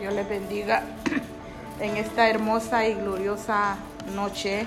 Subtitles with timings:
[0.00, 0.82] Dios les bendiga
[1.80, 3.76] en esta hermosa y gloriosa
[4.14, 4.66] noche,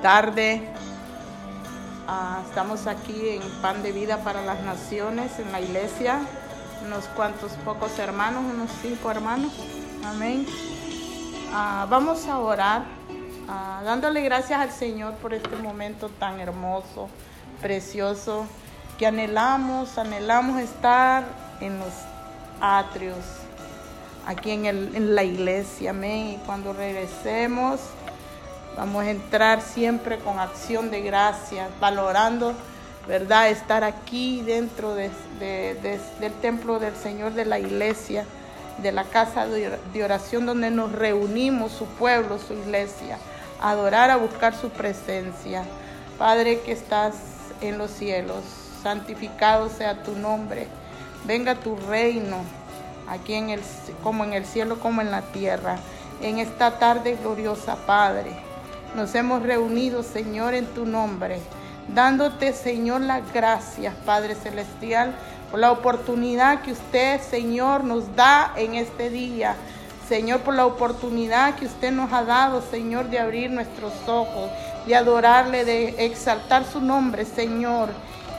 [0.00, 0.66] tarde.
[2.06, 6.20] Ah, estamos aquí en Pan de Vida para las Naciones, en la iglesia.
[6.86, 9.52] Unos cuantos pocos hermanos, unos cinco hermanos.
[10.02, 10.46] Amén.
[11.52, 12.84] Ah, vamos a orar,
[13.50, 17.10] ah, dándole gracias al Señor por este momento tan hermoso,
[17.60, 18.46] precioso,
[18.98, 21.24] que anhelamos, anhelamos estar
[21.60, 21.92] en los
[22.62, 23.16] atrios
[24.28, 26.34] aquí en, el, en la iglesia, amén.
[26.34, 27.80] Y cuando regresemos,
[28.76, 32.52] vamos a entrar siempre con acción de gracias, valorando,
[33.06, 33.48] ¿verdad?
[33.48, 35.10] Estar aquí dentro de,
[35.40, 38.26] del templo del Señor de la iglesia,
[38.82, 43.18] de la casa de oración donde nos reunimos, su pueblo, su iglesia,
[43.62, 45.64] a adorar, a buscar su presencia.
[46.18, 47.14] Padre que estás
[47.62, 48.44] en los cielos,
[48.82, 50.66] santificado sea tu nombre,
[51.24, 52.57] venga tu reino
[53.08, 53.60] aquí en el,
[54.02, 55.78] como en el cielo como en la tierra.
[56.20, 58.32] En esta tarde gloriosa, Padre,
[58.96, 61.40] nos hemos reunido, Señor, en tu nombre,
[61.94, 65.14] dándote, Señor, las gracias, Padre Celestial,
[65.50, 69.56] por la oportunidad que usted, Señor, nos da en este día.
[70.08, 74.50] Señor, por la oportunidad que usted nos ha dado, Señor, de abrir nuestros ojos,
[74.86, 77.90] de adorarle, de exaltar su nombre, Señor,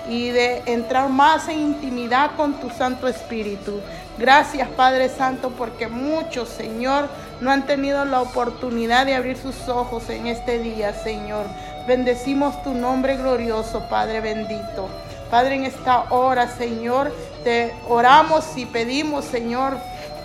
[0.10, 3.80] y de entrar más en intimidad con tu Santo Espíritu.
[4.20, 7.08] Gracias Padre Santo porque muchos, Señor,
[7.40, 11.46] no han tenido la oportunidad de abrir sus ojos en este día, Señor.
[11.88, 14.90] Bendecimos tu nombre glorioso, Padre bendito.
[15.32, 19.78] Padre, en esta hora, Señor, te oramos y pedimos, Señor,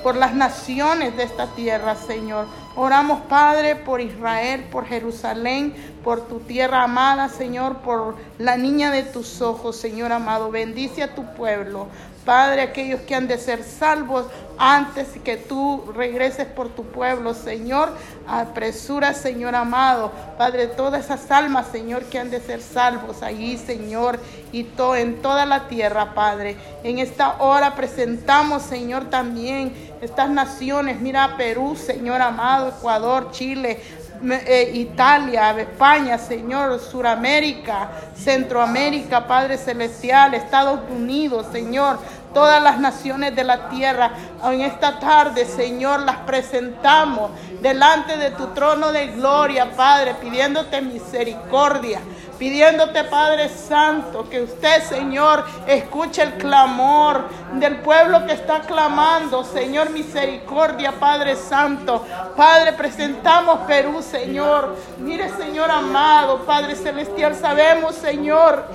[0.03, 2.47] por las naciones de esta tierra, Señor.
[2.77, 9.05] Oramos, Padre, por Israel, por Jerusalén, por tu tierra amada, Señor, por la niña de
[9.05, 10.51] tus ojos, Señor amado.
[10.51, 11.87] Bendice a tu pueblo.
[12.25, 17.93] Padre, aquellos que han de ser salvos antes que tú regreses por tu pueblo, Señor,
[18.27, 24.19] apresura, Señor amado, Padre, todas esas almas, Señor, que han de ser salvos allí, Señor,
[24.53, 26.57] y en toda la tierra, Padre.
[26.83, 29.75] En esta hora presentamos, Señor, también
[30.05, 33.81] estas naciones, mira Perú, Señor amado, Ecuador, Chile,
[34.23, 41.99] eh, Italia, España, Señor, Suramérica, Centroamérica, Padre Celestial, Estados Unidos, Señor,
[42.33, 44.13] todas las naciones de la tierra.
[44.45, 52.01] En esta tarde, Señor, las presentamos delante de tu trono de gloria, Padre, pidiéndote misericordia
[52.45, 59.89] pidiéndote, Padre Santo, que usted, Señor, escuche el clamor del pueblo que está clamando, Señor,
[59.89, 62.05] misericordia, Padre Santo.
[62.37, 64.77] Padre, presentamos Perú, Señor.
[64.99, 68.67] Mire, Señor amado, Padre Celestial, sabemos, Señor.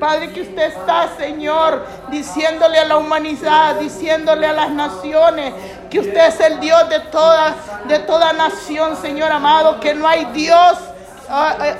[0.00, 5.52] Padre, que usted está, Señor, diciéndole a la humanidad, diciéndole a las naciones
[5.90, 7.54] que usted es el Dios de toda,
[7.88, 10.78] de toda nación, Señor amado, que no hay Dios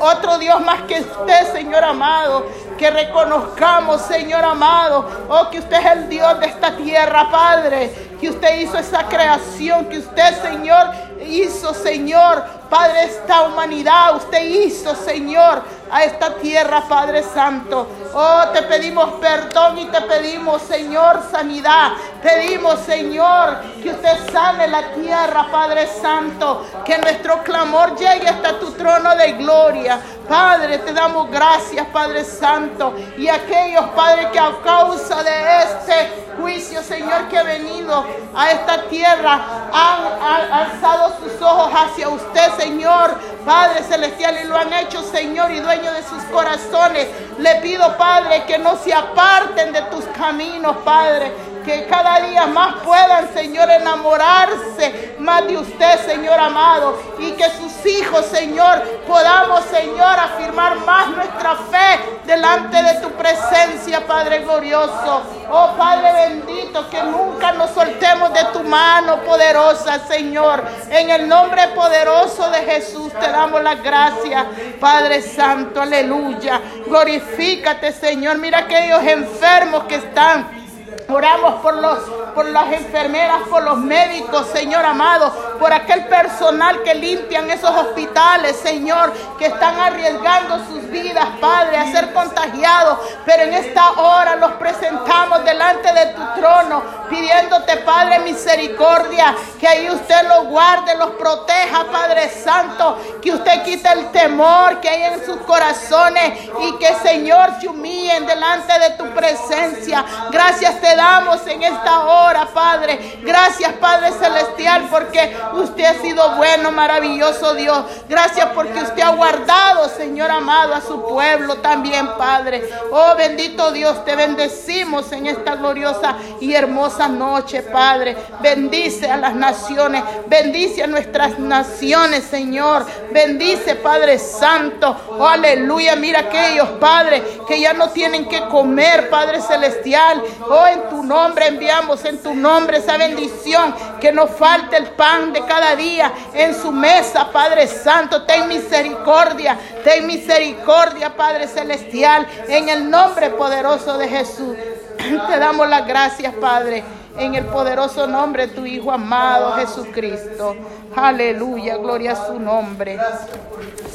[0.00, 2.46] otro Dios más que usted, Señor amado.
[2.76, 8.07] Que reconozcamos, Señor amado, oh, que usted es el Dios de esta tierra, Padre.
[8.20, 10.90] Que usted hizo esa creación, que usted, Señor,
[11.26, 14.16] hizo, Señor, Padre, esta humanidad.
[14.16, 17.86] Usted hizo, Señor, a esta tierra, Padre Santo.
[18.14, 21.92] Oh, te pedimos perdón y te pedimos, Señor, sanidad.
[22.22, 26.66] Pedimos, Señor, que usted sane la tierra, Padre Santo.
[26.84, 29.98] Que nuestro clamor llegue hasta tu trono de gloria.
[30.28, 32.94] Padre, te damos gracias, Padre Santo.
[33.16, 38.04] Y aquellos, Padre, que a causa de este juicio, Señor, que ha venido
[38.34, 44.72] a esta tierra, han, alzado sus ojos hacia usted, Señor, Padre Celestial, y lo han
[44.72, 47.08] hecho, Señor, y dueño de sus corazones.
[47.38, 52.76] Le pido, Padre, que no se aparten de tus caminos, Padre que cada día más
[52.84, 60.18] puedan, Señor, enamorarse más de usted, Señor amado, y que sus hijos, Señor, podamos, Señor,
[60.18, 65.22] afirmar más nuestra fe delante de tu presencia, Padre glorioso.
[65.50, 70.62] Oh Padre bendito, que nunca nos soltemos de tu mano poderosa, Señor.
[70.90, 74.46] En el nombre poderoso de Jesús te damos las gracias,
[74.80, 76.60] Padre Santo, aleluya.
[76.86, 78.38] Glorifícate, Señor.
[78.38, 80.67] Mira aquellos enfermos que están
[81.08, 81.98] Oramos por, los,
[82.34, 88.56] por las enfermeras, por los médicos, Señor amado, por aquel personal que limpian esos hospitales,
[88.56, 92.98] Señor, que están arriesgando sus vidas, Padre, a ser contagiados.
[93.24, 99.90] Pero en esta hora los presentamos delante de tu trono, pidiéndote, Padre, misericordia, que ahí
[99.90, 105.24] usted los guarde, los proteja, Padre Santo, que usted quite el temor que hay en
[105.24, 110.04] sus corazones y que, Señor, se humillen delante de tu presencia.
[110.30, 113.18] Gracias te damos en esta hora, Padre.
[113.22, 117.84] Gracias, Padre Celestial, porque usted ha sido bueno, maravilloso Dios.
[118.08, 122.68] Gracias porque usted ha guardado, Señor amado, a su pueblo también, Padre.
[122.90, 128.16] Oh, bendito Dios, te bendecimos en esta gloriosa y hermosa noche, Padre.
[128.40, 132.86] Bendice a las naciones, bendice a nuestras naciones, Señor.
[133.12, 134.96] Bendice, Padre Santo.
[135.18, 135.96] Oh, aleluya.
[135.96, 140.22] Mira aquellos, Padre, que ya no tienen que comer, Padre Celestial.
[140.48, 143.74] Oh, en tu nombre enviamos, en tu nombre esa bendición.
[144.00, 148.22] Que no falte el pan de cada día en su mesa, Padre Santo.
[148.24, 152.26] Ten misericordia, ten misericordia, Padre Celestial.
[152.48, 154.56] En el nombre poderoso de Jesús.
[155.28, 156.82] Te damos las gracias, Padre,
[157.16, 160.56] en el poderoso nombre de tu Hijo amado Jesucristo.
[160.94, 162.98] Aleluya, gloria a su nombre.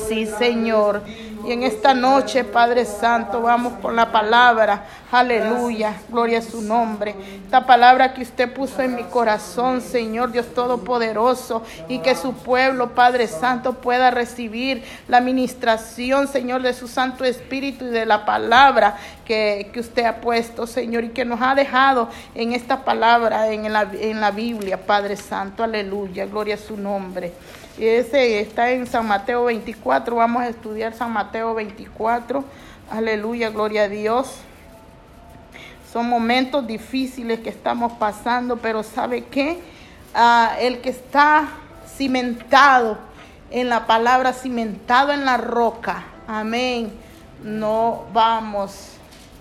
[0.08, 1.02] Sí, Señor.
[1.46, 4.86] Y en esta noche, Padre Santo, vamos con la palabra.
[5.12, 7.14] Aleluya, gloria a su nombre.
[7.44, 12.96] Esta palabra que usted puso en mi corazón, Señor Dios Todopoderoso, y que su pueblo,
[12.96, 18.96] Padre Santo, pueda recibir la administración, Señor, de su Santo Espíritu y de la palabra
[19.26, 23.72] que, que usted ha puesto, Señor, y que nos ha dejado en esta palabra, en
[23.74, 25.62] la, en la Biblia, Padre Santo.
[25.62, 27.34] Aleluya, gloria a su nombre.
[27.78, 30.16] Y ese está en San Mateo 24.
[30.16, 32.44] Vamos a estudiar San Mateo 24.
[32.92, 34.36] Aleluya, gloria a Dios.
[35.92, 39.60] Son momentos difíciles que estamos pasando, pero ¿sabe qué?
[40.14, 41.50] Ah, el que está
[41.98, 43.00] cimentado
[43.50, 46.92] en la palabra, cimentado en la roca, amén,
[47.44, 48.90] no vamos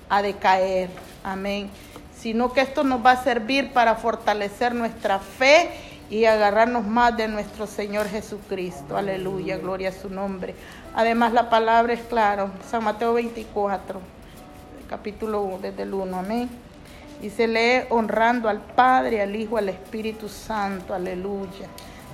[0.08, 0.88] a decaer,
[1.22, 1.70] amén,
[2.16, 7.26] sino que esto nos va a servir para fortalecer nuestra fe y agarrarnos más de
[7.26, 8.98] nuestro Señor Jesucristo.
[8.98, 10.54] Aleluya, gloria a su nombre.
[10.94, 13.98] Además la palabra es claro, San Mateo 24,
[14.90, 16.50] capítulo 1, desde el 1, amén.
[17.22, 21.66] Y se lee honrando al Padre, al Hijo, al Espíritu Santo, aleluya.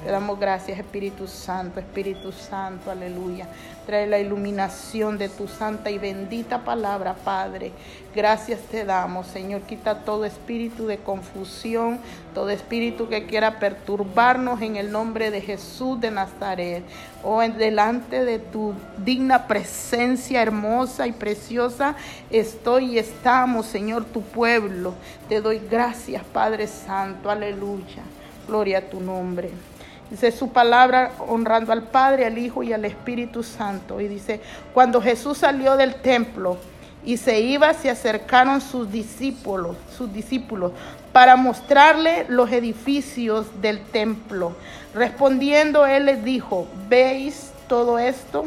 [0.05, 3.49] Te damos gracias, Espíritu Santo, Espíritu Santo, aleluya.
[3.85, 7.73] Trae la iluminación de tu santa y bendita palabra, Padre.
[8.15, 9.63] Gracias te damos, Señor.
[9.63, 11.99] Quita todo espíritu de confusión,
[12.33, 16.85] todo espíritu que quiera perturbarnos en el nombre de Jesús de Nazaret.
[17.25, 18.75] Oh, delante de tu
[19.05, 21.97] digna presencia hermosa y preciosa,
[22.31, 24.95] estoy y estamos, Señor, tu pueblo.
[25.29, 28.05] Te doy gracias, Padre Santo, aleluya.
[28.47, 29.51] Gloria a tu nombre.
[30.11, 34.01] Dice su palabra honrando al Padre, al Hijo y al Espíritu Santo.
[34.01, 34.41] Y dice,
[34.73, 36.57] cuando Jesús salió del templo
[37.05, 40.73] y se iba, se acercaron sus discípulos, sus discípulos,
[41.13, 44.53] para mostrarle los edificios del templo.
[44.95, 48.47] Respondiendo él les dijo, ¿veis todo esto?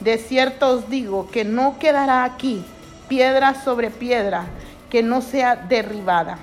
[0.00, 2.64] De cierto os digo que no quedará aquí
[3.08, 4.46] piedra sobre piedra
[4.90, 6.38] que no sea derribada.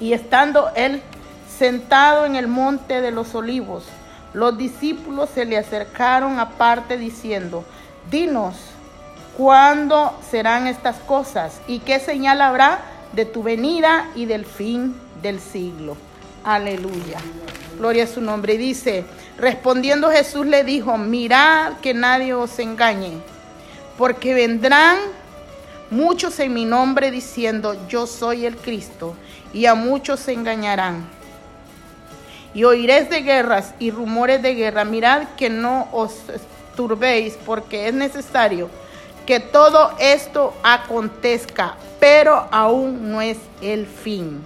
[0.00, 1.02] Y estando él
[1.58, 3.82] Sentado en el monte de los olivos,
[4.32, 7.64] los discípulos se le acercaron aparte diciendo,
[8.12, 8.54] dinos,
[9.36, 11.60] ¿cuándo serán estas cosas?
[11.66, 12.78] ¿Y qué señal habrá
[13.12, 15.96] de tu venida y del fin del siglo?
[16.44, 17.18] Aleluya.
[17.76, 18.54] Gloria a su nombre.
[18.54, 19.04] Y dice,
[19.36, 23.14] respondiendo Jesús le dijo, mirad que nadie os engañe,
[23.96, 24.98] porque vendrán
[25.90, 29.16] muchos en mi nombre diciendo, yo soy el Cristo,
[29.52, 31.17] y a muchos se engañarán
[32.54, 34.84] y oiréis de guerras y rumores de guerra.
[34.84, 36.14] Mirad que no os
[36.76, 38.70] turbéis, porque es necesario
[39.26, 44.42] que todo esto acontezca, pero aún no es el fin.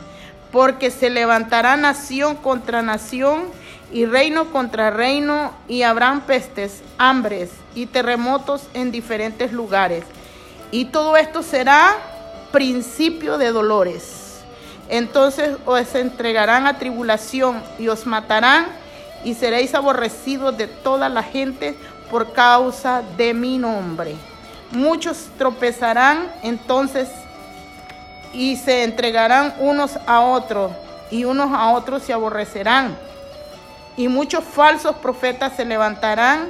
[0.50, 3.44] Porque se levantará nación contra nación
[3.92, 10.04] y reino contra reino, y habrán pestes, hambres y terremotos en diferentes lugares.
[10.70, 11.94] Y todo esto será
[12.50, 14.21] principio de dolores.
[14.88, 18.66] Entonces os entregarán a tribulación y os matarán
[19.24, 21.76] y seréis aborrecidos de toda la gente
[22.10, 24.16] por causa de mi nombre.
[24.70, 27.08] Muchos tropezarán entonces
[28.32, 30.72] y se entregarán unos a otros
[31.10, 32.96] y unos a otros se aborrecerán.
[33.96, 36.48] Y muchos falsos profetas se levantarán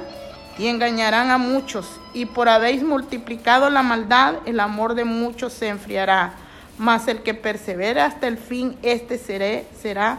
[0.57, 1.85] y engañarán a muchos.
[2.13, 6.33] Y por habéis multiplicado la maldad, el amor de muchos se enfriará
[6.83, 10.17] mas el que persevera hasta el fin, este será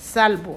[0.00, 0.56] salvo.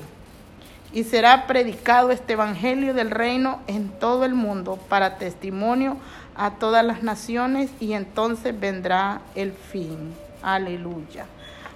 [0.94, 5.98] Y será predicado este Evangelio del reino en todo el mundo para testimonio
[6.38, 10.14] a todas las naciones y entonces vendrá el fin.
[10.42, 11.26] Aleluya.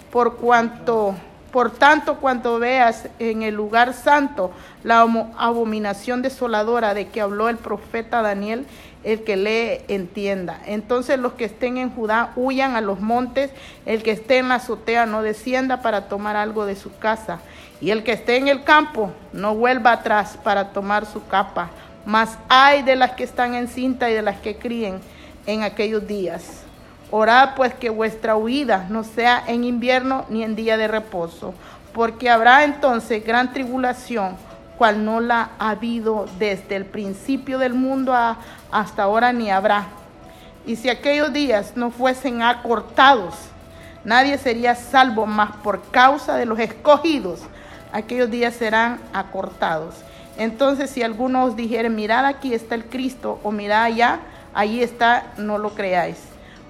[0.10, 1.14] Por cuanto
[1.56, 4.52] Por tanto, cuando veas en el lugar santo
[4.84, 8.66] la abominación desoladora de que habló el profeta Daniel,
[9.06, 10.60] el que lee entienda.
[10.66, 13.52] Entonces los que estén en Judá huyan a los montes,
[13.86, 17.40] el que esté en la azotea no descienda para tomar algo de su casa,
[17.80, 21.70] y el que esté en el campo no vuelva atrás para tomar su capa.
[22.06, 25.00] Mas hay de las que están en cinta y de las que críen
[25.46, 26.64] en aquellos días.
[27.12, 31.54] Orad pues que vuestra huida no sea en invierno ni en día de reposo,
[31.94, 34.36] porque habrá entonces gran tribulación
[34.78, 38.14] cual no la ha habido desde el principio del mundo
[38.76, 39.86] hasta ahora ni habrá.
[40.66, 43.34] Y si aquellos días no fuesen acortados,
[44.04, 47.40] nadie sería salvo más por causa de los escogidos.
[47.94, 49.96] Aquellos días serán acortados.
[50.38, 54.20] Entonces, si alguno os dijere, mirad aquí está el Cristo, o mirad allá,
[54.54, 56.18] allí está, no lo creáis.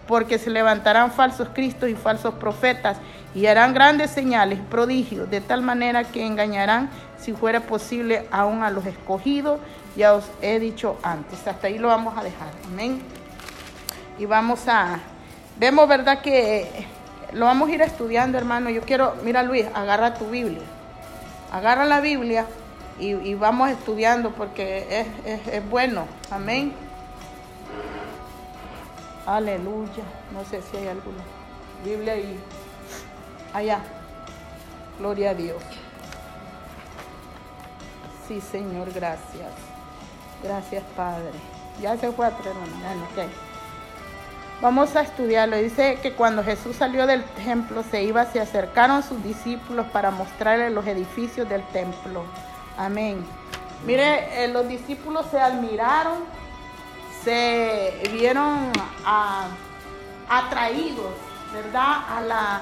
[0.08, 2.98] Porque se levantarán falsos cristos y falsos profetas,
[3.34, 8.70] y harán grandes señales, prodigios, de tal manera que engañarán si fuera posible, aún a
[8.70, 9.60] los escogidos,
[9.96, 11.48] ya os he dicho antes.
[11.48, 12.50] Hasta ahí lo vamos a dejar.
[12.66, 13.02] Amén.
[14.18, 15.00] Y vamos a,
[15.58, 16.22] vemos, ¿verdad?
[16.22, 16.88] Que
[17.34, 18.70] lo vamos a ir estudiando, hermano.
[18.70, 20.64] Yo quiero, mira Luis, agarra tu Biblia.
[21.52, 22.46] Agarra la Biblia
[23.00, 26.06] y, vamos estudiando porque es, es bueno.
[26.32, 26.74] Amén.
[29.26, 30.04] Aleluya.
[30.34, 31.24] No sé si hay alguna
[31.84, 32.40] Biblia ahí.
[33.54, 33.80] Allá.
[35.00, 35.62] Gloria a Dios.
[38.28, 39.52] Sí, Señor, gracias.
[40.44, 41.32] Gracias, Padre.
[41.80, 42.54] Ya se fue a tres.
[44.62, 45.58] Vamos a estudiarlo.
[45.58, 50.72] Dice que cuando Jesús salió del templo, se iba, se acercaron sus discípulos para mostrarle
[50.72, 52.24] los edificios del templo.
[52.78, 53.24] Amén.
[53.86, 56.20] Mire, eh, los discípulos se admiraron,
[57.24, 58.72] se vieron
[60.28, 61.14] atraídos,
[61.54, 61.98] ¿verdad?
[62.10, 62.62] A la,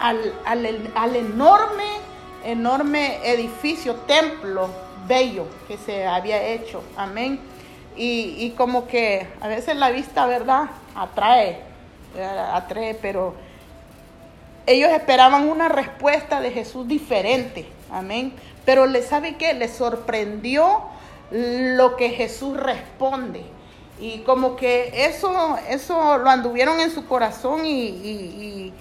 [0.00, 2.00] al, al enorme,
[2.44, 6.82] enorme edificio, templo bello que se había hecho.
[6.96, 7.40] Amén.
[7.96, 10.66] Y, como que a veces la vista, ¿verdad?
[10.94, 11.60] Atrae,
[12.52, 13.34] atrae, pero
[14.66, 17.66] ellos esperaban una respuesta de Jesús diferente.
[17.90, 18.32] Amén.
[18.64, 20.82] Pero le sabe que les sorprendió
[21.32, 23.42] lo que Jesús responde.
[23.98, 28.72] Y como que eso, eso lo anduvieron en su corazón y,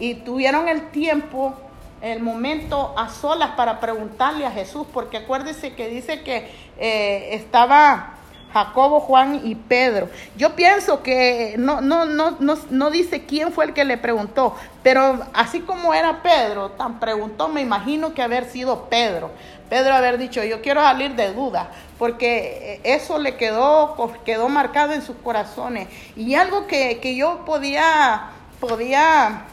[0.00, 1.54] y tuvieron el tiempo
[2.04, 8.16] el momento a solas para preguntarle a Jesús, porque acuérdese que dice que eh, estaba
[8.52, 10.10] Jacobo, Juan y Pedro.
[10.36, 14.54] Yo pienso que no, no, no, no, no dice quién fue el que le preguntó,
[14.82, 19.30] pero así como era Pedro, tan preguntó, me imagino que haber sido Pedro.
[19.70, 23.96] Pedro haber dicho, yo quiero salir de duda, porque eso le quedó,
[24.26, 25.88] quedó marcado en sus corazones.
[26.16, 28.28] Y algo que, que yo podía,
[28.60, 29.46] podía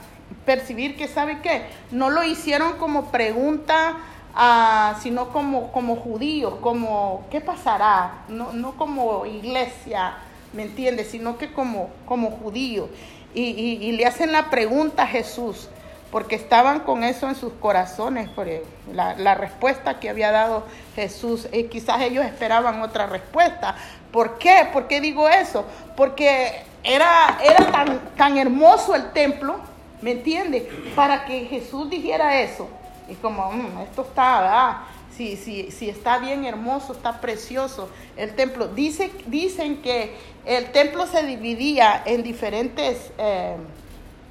[0.45, 1.63] percibir que, ¿sabe qué?
[1.91, 3.97] No lo hicieron como pregunta,
[4.35, 8.23] ah, sino como, como judíos, como, ¿qué pasará?
[8.27, 10.15] No, no como iglesia,
[10.53, 11.09] ¿me entiendes?
[11.09, 12.89] Sino que como, como judíos.
[13.33, 15.69] Y, y, le hacen la pregunta a Jesús,
[16.11, 18.45] porque estaban con eso en sus corazones, por
[18.91, 21.47] la, la respuesta que había dado Jesús.
[21.53, 23.75] y quizás ellos esperaban otra respuesta.
[24.11, 24.67] ¿Por qué?
[24.73, 25.63] ¿Por qué digo eso?
[25.95, 29.70] Porque era, era tan, tan hermoso el templo
[30.01, 30.67] ¿Me entiende?
[30.95, 32.67] Para que Jesús dijera eso.
[33.07, 34.77] Y como, mm, esto está, ¿verdad?
[35.15, 38.67] Si, si, está bien hermoso, está precioso el templo.
[38.69, 40.15] Dice, dicen que
[40.45, 43.55] el templo se dividía en diferentes eh,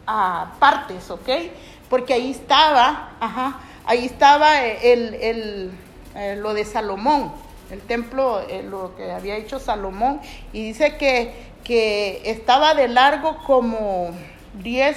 [0.07, 1.29] ah, partes, ¿ok?
[1.89, 5.71] Porque ahí estaba, ajá, ahí estaba el, el,
[6.17, 7.31] eh, lo de Salomón,
[7.71, 10.21] el templo, eh, lo que había hecho Salomón,
[10.53, 14.11] y dice que, que estaba de largo como
[14.55, 14.97] 10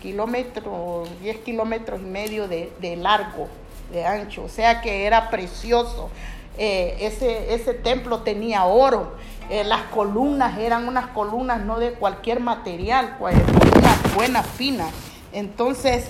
[0.00, 3.48] kilómetro, 10 kilómetros y medio de, largo,
[3.92, 6.10] de ancho, o sea que era precioso.
[6.56, 9.14] Eh, ese, ese templo tenía oro,
[9.50, 13.36] eh, las columnas eran unas columnas no de cualquier material, pues,
[14.14, 14.90] buenas, finas.
[15.32, 16.06] Entonces,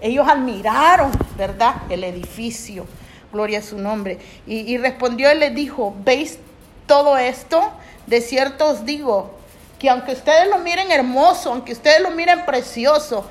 [0.00, 2.84] ellos admiraron, ¿verdad?, el edificio,
[3.32, 4.18] gloria a su nombre.
[4.46, 6.38] Y, y respondió y les dijo, ¿veis
[6.86, 7.70] todo esto?
[8.06, 9.37] De cierto os digo
[9.78, 13.24] que aunque ustedes lo miren hermoso, aunque ustedes lo miren precioso,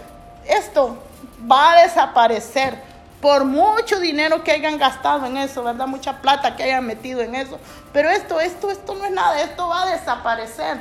[0.46, 0.98] esto
[1.50, 2.82] va a desaparecer
[3.22, 5.88] por mucho dinero que hayan gastado en eso, ¿verdad?
[5.88, 7.60] Mucha plata que hayan metido en eso.
[7.92, 10.78] Pero esto, esto, esto no es nada, esto va a desaparecer.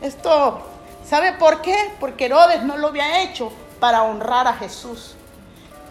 [0.00, 0.66] Esto,
[1.08, 1.92] ¿sabe por qué?
[2.00, 5.14] Porque Herodes no lo había hecho para honrar a Jesús.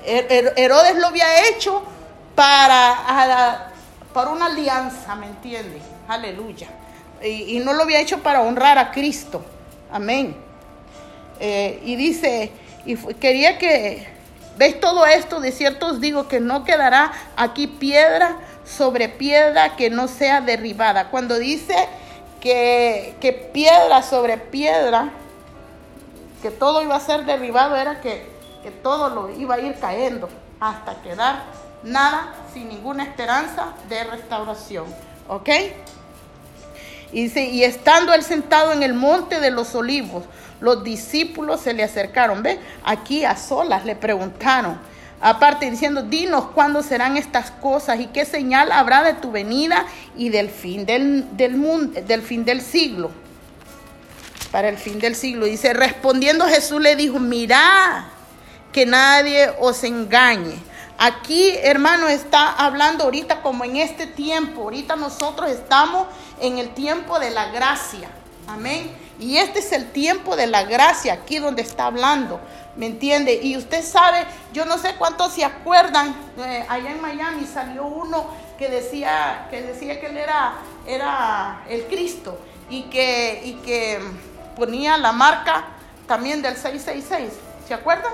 [0.05, 1.83] Herodes lo había hecho
[2.35, 3.71] para,
[4.13, 5.81] para una alianza, ¿me entiende?
[6.09, 6.67] Aleluya
[7.23, 9.43] y, no lo había hecho para honrar a Cristo.
[9.91, 10.35] Amén.
[11.39, 12.51] Eh, y dice,
[12.85, 14.07] y quería que,
[14.57, 15.39] ¿Veis todo esto?
[15.39, 21.09] De cierto os digo que no quedará aquí piedra sobre piedra que no sea derribada.
[21.09, 21.75] Cuando dice
[22.39, 25.09] que, que piedra sobre piedra,
[26.41, 28.29] que todo iba a ser derribado, era que,
[28.61, 31.43] que todo lo iba a ir cayendo hasta quedar
[31.83, 34.85] nada sin ninguna esperanza de restauración.
[35.27, 35.49] ¿Ok?
[37.13, 40.23] Y estando él sentado en el monte de los olivos,
[40.59, 42.59] los discípulos se le acercaron, ¿ve?
[42.83, 44.79] Aquí a solas le preguntaron,
[45.21, 49.85] aparte diciendo, dinos cuándo serán estas cosas y qué señal habrá de tu venida
[50.17, 53.11] y del fin del, del mundo, del fin del siglo.
[54.51, 55.45] Para el fin del siglo.
[55.45, 58.05] Dice, respondiendo Jesús le dijo, mirad
[58.71, 60.55] que nadie os engañe
[60.97, 64.63] Aquí, hermano, está hablando ahorita como en este tiempo.
[64.63, 66.07] Ahorita nosotros estamos
[66.39, 68.09] en el tiempo de la gracia.
[68.47, 68.91] Amén.
[69.19, 72.39] Y este es el tiempo de la gracia, aquí donde está hablando.
[72.75, 73.39] ¿Me entiende?
[73.41, 78.25] Y usted sabe, yo no sé cuántos se acuerdan, eh, allá en Miami salió uno
[78.57, 80.55] que decía que, decía que él era,
[80.87, 83.99] era el Cristo y que, y que
[84.55, 85.65] ponía la marca
[86.07, 87.31] también del 666.
[87.67, 88.13] ¿Se acuerdan?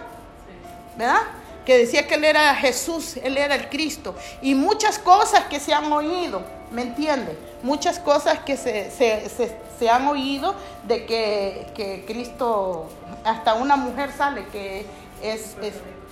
[0.98, 1.22] ¿Verdad?
[1.66, 4.16] Que decía que Él era Jesús, Él era el Cristo.
[4.42, 7.38] Y muchas cosas que se han oído, ¿me entiende?
[7.64, 10.56] Muchas cosas que se, han oído
[10.88, 12.90] de que, Cristo,
[13.24, 14.86] hasta una mujer sale que
[15.22, 15.56] es,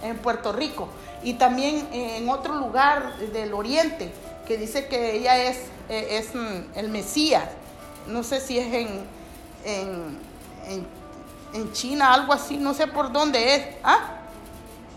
[0.03, 0.89] en Puerto Rico.
[1.23, 4.11] Y también en otro lugar del oriente,
[4.47, 6.29] que dice que ella es, es
[6.75, 7.45] el Mesías.
[8.05, 9.05] No sé si es en,
[9.65, 10.17] en,
[11.53, 13.65] en China, algo así, no sé por dónde es.
[13.83, 14.16] ¿Ah?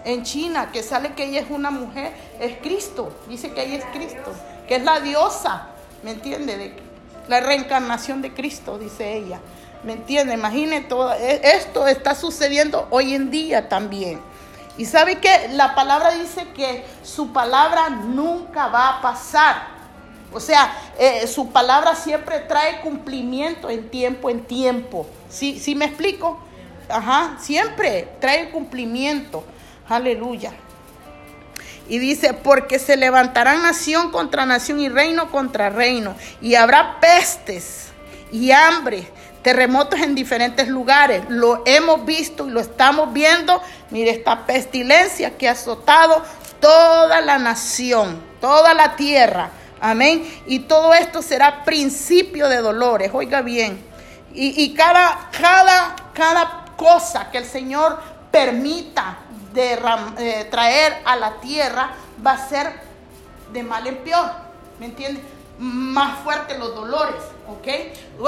[0.04, 3.84] En China, que sale que ella es una mujer, es Cristo, dice que ella es
[3.92, 4.32] Cristo,
[4.66, 5.68] que es la diosa,
[6.02, 6.56] ¿me entiende?
[6.56, 6.90] De,
[7.28, 9.40] la reencarnación de Cristo, dice ella.
[9.84, 10.34] ¿Me entiende?
[10.34, 11.14] Imagine todo.
[11.14, 14.20] E, esto está sucediendo hoy en día también.
[14.76, 19.68] Y sabe que la palabra dice que su palabra nunca va a pasar.
[20.32, 25.06] O sea, eh, su palabra siempre trae cumplimiento en tiempo en tiempo.
[25.28, 26.38] ¿Sí, ¿Sí me explico?
[26.88, 29.44] Ajá, siempre trae cumplimiento.
[29.90, 30.52] Aleluya.
[31.88, 36.14] Y dice, porque se levantarán nación contra nación y reino contra reino.
[36.40, 37.88] Y habrá pestes
[38.30, 39.08] y hambre,
[39.42, 41.24] terremotos en diferentes lugares.
[41.28, 43.60] Lo hemos visto y lo estamos viendo.
[43.90, 46.22] Mire esta pestilencia que ha azotado
[46.60, 49.50] toda la nación, toda la tierra.
[49.80, 50.22] Amén.
[50.46, 53.10] Y todo esto será principio de dolores.
[53.12, 53.84] Oiga bien.
[54.32, 57.98] Y, y cada, cada, cada cosa que el Señor
[58.30, 59.18] permita
[59.52, 59.78] de
[60.18, 61.90] eh, traer a la tierra
[62.24, 62.72] va a ser
[63.52, 64.30] de mal en peor,
[64.78, 65.22] ¿me entiendes?
[65.58, 67.66] Más fuerte los dolores, ¿ok?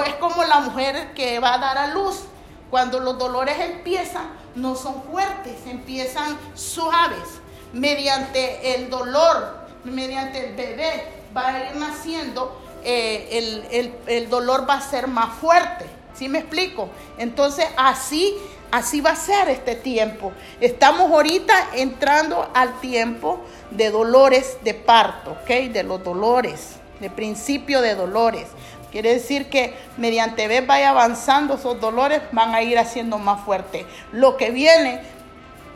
[0.07, 2.25] Es como la mujer que va a dar a luz.
[2.71, 7.41] Cuando los dolores empiezan, no son fuertes, empiezan suaves.
[7.73, 14.69] Mediante el dolor, mediante el bebé va a ir naciendo, eh, el, el, el dolor
[14.69, 15.87] va a ser más fuerte.
[16.15, 16.91] ¿Sí me explico?
[17.17, 18.37] Entonces así
[18.73, 20.33] Así va a ser este tiempo.
[20.59, 25.71] Estamos ahorita entrando al tiempo de dolores de parto, ¿ok?
[25.71, 28.47] De los dolores, de principio de dolores.
[28.91, 33.85] Quiere decir que mediante vez vaya avanzando esos dolores van a ir haciendo más fuerte.
[34.11, 35.03] Lo que viene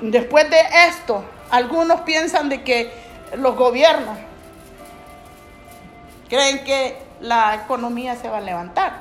[0.01, 2.91] después de esto, algunos piensan de que
[3.37, 4.17] los gobiernos
[6.31, 9.01] creen que la economía se va a levantar.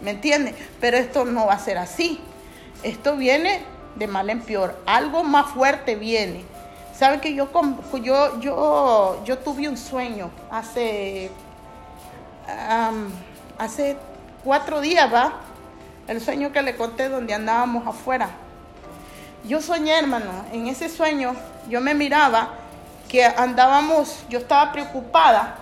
[0.00, 0.54] ¿Me entiende?
[0.80, 2.18] Pero esto no va a ser así.
[2.82, 3.62] Esto viene
[3.96, 4.76] de mal en peor.
[4.86, 6.44] Algo más fuerte viene.
[6.94, 7.50] ¿Sabe que yo,
[8.02, 11.30] yo, yo, yo tuve un sueño hace,
[13.58, 13.96] hace
[14.42, 15.34] cuatro días, ¿va?
[16.08, 18.30] El sueño que le conté donde andábamos afuera.
[19.44, 21.34] Yo soñé, hermano, en ese sueño
[21.68, 22.50] yo me miraba
[23.08, 25.56] que andábamos, yo estaba preocupada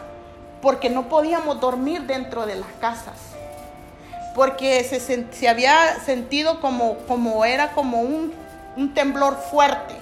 [0.63, 3.34] porque no podíamos dormir dentro de las casas
[4.35, 8.35] porque se, había sentido como, como era como un,
[8.77, 9.95] un temblor fuerte.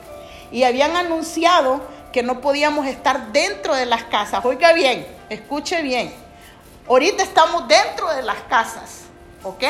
[0.50, 4.44] Y habían anunciado que no podíamos estar dentro de las casas.
[4.44, 6.12] Oiga bien, escuche bien.
[6.88, 9.02] Ahorita estamos dentro de las casas,
[9.42, 9.64] ¿ok?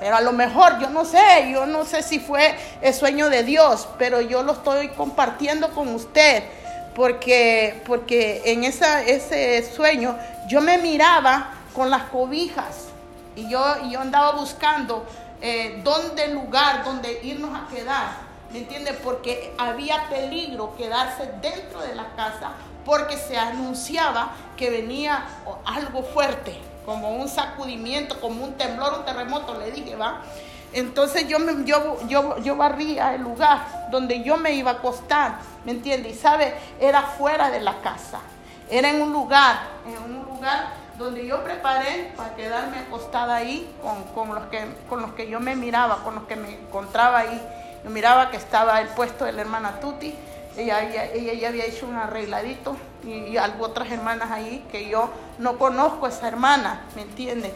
[0.00, 3.44] Pero a lo mejor, yo no sé, yo no sé si fue el sueño de
[3.44, 6.42] Dios, pero yo lo estoy compartiendo con usted,
[6.94, 10.16] porque, porque en ese sueño
[10.48, 12.84] yo me miraba con las cobijas
[13.36, 15.04] y yo, yo andaba buscando
[15.40, 18.24] eh, dónde lugar, donde irnos a quedar.
[18.50, 18.92] ¿Me entiende?
[18.92, 22.52] Porque había peligro quedarse dentro de la casa
[22.84, 25.24] porque se anunciaba que venía
[25.64, 30.22] algo fuerte, como un sacudimiento, como un temblor, un terremoto, le dije, ¿va?
[30.72, 35.38] Entonces yo, me, yo, yo, yo barría el lugar donde yo me iba a acostar,
[35.64, 36.10] ¿me entiende?
[36.10, 38.20] Y sabe, era fuera de la casa,
[38.68, 44.04] era en un lugar, en un lugar donde yo preparé para quedarme acostada ahí con,
[44.14, 47.42] con, los que, con los que yo me miraba, con los que me encontraba ahí.
[47.82, 50.14] Yo miraba que estaba el puesto de la hermana Tuti,
[50.56, 55.58] ella, ella, ya había hecho un arregladito y, y otras hermanas ahí que yo no
[55.58, 57.52] conozco a esa hermana, ¿me entiende?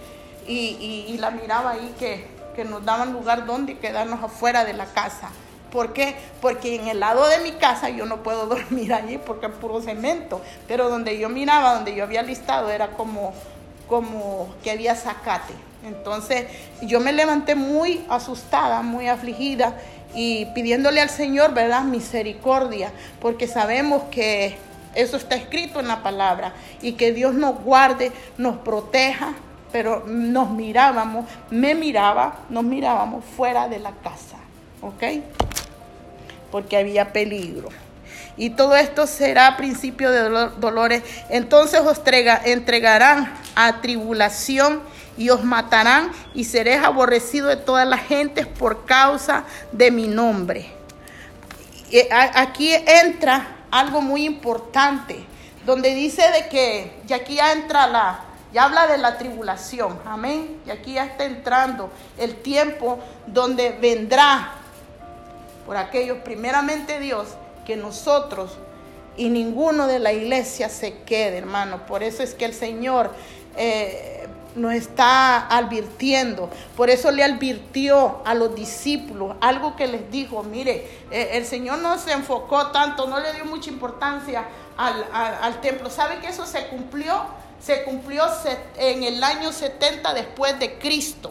[0.46, 4.86] Y, y, la miraba ahí que, que nos daban lugar donde quedarnos afuera de la
[4.86, 5.28] casa.
[5.70, 6.16] ¿Por qué?
[6.40, 9.80] Porque en el lado de mi casa yo no puedo dormir allí porque es puro
[9.80, 10.40] cemento.
[10.66, 13.32] Pero donde yo miraba, donde yo había listado, era como,
[13.88, 15.54] como que había zacate.
[15.86, 16.46] Entonces
[16.82, 19.74] yo me levanté muy asustada, muy afligida
[20.14, 21.84] y pidiéndole al Señor, ¿verdad?
[21.84, 24.56] Misericordia, porque sabemos que
[24.94, 29.34] eso está escrito en la palabra y que Dios nos guarde, nos proteja,
[29.70, 34.38] pero nos mirábamos, me miraba, nos mirábamos fuera de la casa,
[34.80, 35.47] ¿ok?
[36.50, 37.68] Porque había peligro.
[38.36, 41.02] Y todo esto será principio de dolores.
[41.28, 42.00] Entonces os
[42.44, 44.80] entregarán a tribulación
[45.16, 50.70] y os matarán y seréis aborrecidos de todas las gentes por causa de mi nombre.
[52.34, 55.18] Aquí entra algo muy importante,
[55.66, 58.20] donde dice de que, y aquí ya entra la,
[58.52, 64.52] ya habla de la tribulación, amén, y aquí ya está entrando el tiempo donde vendrá
[65.68, 67.28] por aquellos, primeramente Dios,
[67.66, 68.52] que nosotros
[69.18, 71.84] y ninguno de la iglesia se quede, hermano.
[71.84, 73.10] Por eso es que el Señor
[73.54, 76.48] eh, nos está advirtiendo.
[76.74, 81.80] Por eso le advirtió a los discípulos algo que les dijo, mire, eh, el Señor
[81.80, 84.46] no se enfocó tanto, no le dio mucha importancia
[84.78, 85.90] al, templo.
[85.90, 87.26] ¿Sabe que eso se cumplió?
[87.60, 88.24] Se cumplió
[88.78, 91.30] en el año 70 después de Cristo.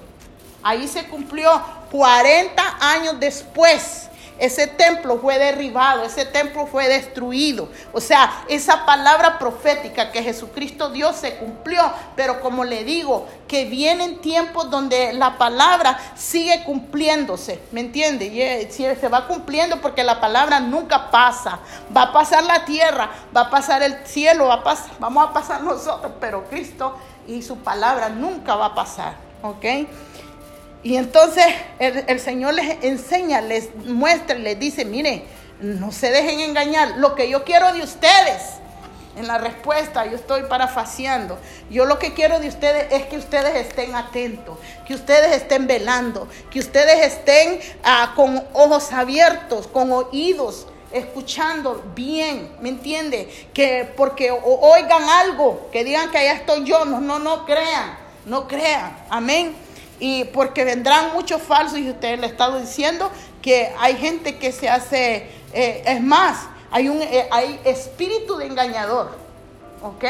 [0.62, 4.07] Ahí se cumplió 40 años después.
[4.40, 7.70] Ese templo fue derribado, ese templo fue destruido.
[7.92, 11.82] O sea, esa palabra profética que Jesucristo dio se cumplió,
[12.16, 18.26] pero como le digo, que vienen tiempos donde la palabra sigue cumpliéndose, ¿me entiende?
[18.26, 21.60] Y eh, se va cumpliendo porque la palabra nunca pasa.
[21.96, 25.34] Va a pasar la tierra, va a pasar el cielo, va a pasar, vamos a
[25.34, 26.96] pasar nosotros, pero Cristo
[27.28, 29.66] y su palabra nunca va a pasar, ¿ok?
[30.84, 31.46] Y entonces
[31.80, 35.24] el, Señor les enseña, les muestra, les dice, mire,
[35.60, 36.98] no se dejen engañar.
[36.98, 38.58] Lo que yo quiero de ustedes,
[39.18, 41.40] en la respuesta, yo estoy parafaseando.
[41.70, 46.28] Yo lo que quiero de ustedes es que ustedes estén atentos, que ustedes estén velando,
[46.52, 53.30] que ustedes estén ah, con ojos abiertos, con oídos escuchando bien, ¿me entiende?
[53.54, 58.48] Que porque oigan algo, que digan que allá estoy yo, no, no, no crean, no
[58.48, 59.67] crean, amén.
[60.00, 63.10] Y porque vendrán muchos falsos, y usted le ha estado diciendo
[63.42, 68.46] que hay gente que se hace, eh, es más, hay un eh, hay espíritu de
[68.46, 69.18] engañador,
[69.82, 70.04] ¿ok?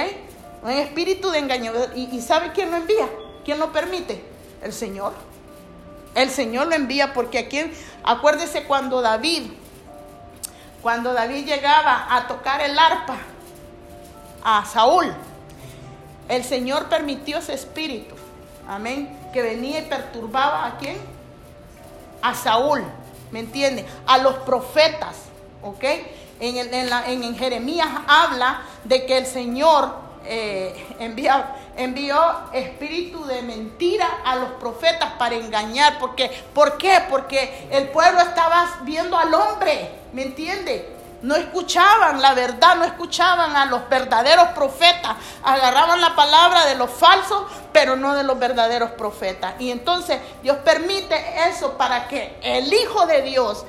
[0.63, 1.91] Un espíritu de engañador.
[1.95, 3.07] ¿Y, ¿Y sabe quién lo envía?
[3.45, 4.21] ¿Quién lo permite?
[4.61, 5.13] El Señor.
[6.15, 7.61] El Señor lo envía porque aquí,
[8.03, 9.51] acuérdese cuando David,
[10.81, 13.17] cuando David llegaba a tocar el arpa
[14.43, 15.13] a Saúl,
[16.27, 18.15] el Señor permitió ese espíritu.
[18.67, 20.97] Amén que venía y perturbaba a quién?
[22.21, 22.83] A Saúl,
[23.31, 23.85] ¿me entiende?
[24.05, 25.15] A los profetas,
[25.61, 25.83] ¿ok?
[26.39, 29.91] En, en, Jeremías habla de que el Señor
[30.25, 32.15] eh, envió
[32.53, 35.97] espíritu de mentira a los profetas para engañar.
[35.99, 37.01] Porque, ¿Por qué?
[37.09, 40.96] Porque el pueblo estaba viendo al hombre, ¿me entiende?
[41.21, 45.15] No escuchaban la verdad, no escuchaban a los verdaderos profetas.
[45.43, 49.55] Agarraban la palabra de los falsos, pero no de los verdaderos profetas.
[49.59, 51.15] Y entonces Dios permite
[51.49, 53.65] eso para que el Hijo de Dios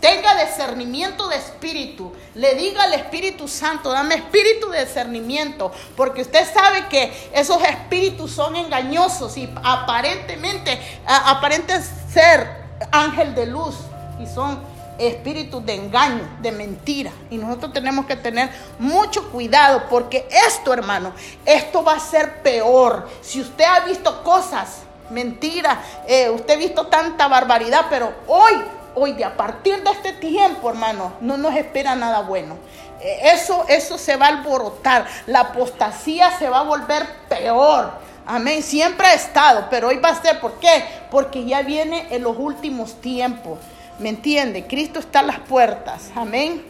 [0.00, 6.52] tenga discernimiento de espíritu, le diga al Espíritu Santo, dame espíritu de discernimiento, porque usted
[6.52, 11.82] sabe que esos espíritus son engañosos y aparentemente, aparenten
[12.12, 13.76] ser ángel de luz
[14.20, 14.60] y son
[14.98, 17.12] espíritus de engaño, de mentira.
[17.30, 21.12] Y nosotros tenemos que tener mucho cuidado porque esto, hermano,
[21.46, 23.08] esto va a ser peor.
[23.22, 28.54] Si usted ha visto cosas, mentiras, eh, usted ha visto tanta barbaridad, pero hoy,
[28.94, 32.56] hoy, de a partir de este tiempo, hermano, no nos espera nada bueno.
[33.00, 35.06] Eh, eso, eso se va a alborotar.
[35.26, 37.92] La apostasía se va a volver peor.
[38.26, 38.62] Amén.
[38.62, 40.40] Siempre ha estado, pero hoy va a ser.
[40.40, 40.84] ¿Por qué?
[41.10, 43.58] Porque ya viene en los últimos tiempos.
[43.98, 44.66] ¿Me entiende?
[44.66, 46.10] Cristo está a las puertas.
[46.14, 46.62] Amén.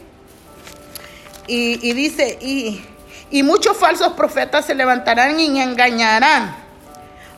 [1.47, 2.83] Y, dice, y,
[3.31, 6.55] y muchos falsos profetas se levantarán y engañarán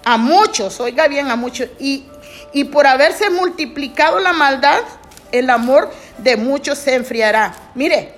[0.03, 2.05] a muchos, oiga bien, a muchos, y,
[2.53, 4.81] Y por haberse multiplicado la maldad,
[5.31, 7.53] el amor de muchos se enfriará.
[7.75, 8.15] Mire,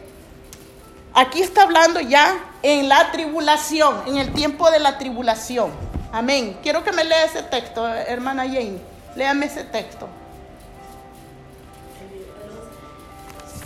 [1.14, 5.72] aquí está hablando ya en la tribulación, en el tiempo de la tribulación.
[6.12, 6.58] Amén.
[6.64, 8.80] Quiero que me lea ese texto, hermana Jane.
[9.16, 10.08] Léame ese texto.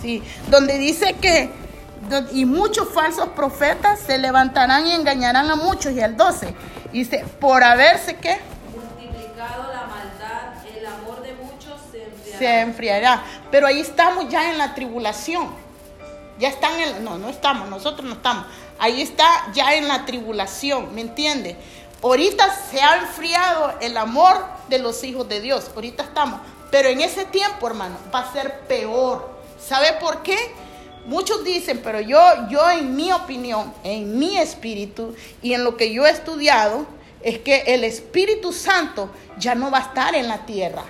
[0.01, 1.49] Sí, donde dice que
[2.31, 5.93] y muchos falsos profetas se levantarán y engañarán a muchos.
[5.93, 6.53] Y el 12
[6.91, 8.39] dice, por haberse que
[8.73, 12.39] multiplicado la maldad, el amor de muchos se enfriará.
[12.39, 13.23] Se enfriará.
[13.51, 15.49] Pero ahí estamos ya en la tribulación.
[16.39, 18.45] Ya están en, no, no estamos, nosotros no estamos.
[18.79, 21.57] Ahí está ya en la tribulación, ¿me entiende?
[22.03, 24.37] Ahorita se ha enfriado el amor
[24.69, 25.71] de los hijos de Dios.
[25.73, 26.39] Ahorita estamos.
[26.69, 29.36] Pero en ese tiempo, hermano, va a ser peor.
[29.67, 30.37] ¿Sabe por qué?
[31.07, 35.91] Muchos dicen, pero yo, yo en mi opinión, en mi espíritu y en lo que
[35.91, 36.85] yo he estudiado,
[37.21, 40.83] es que el Espíritu Santo ya no va a estar en la tierra.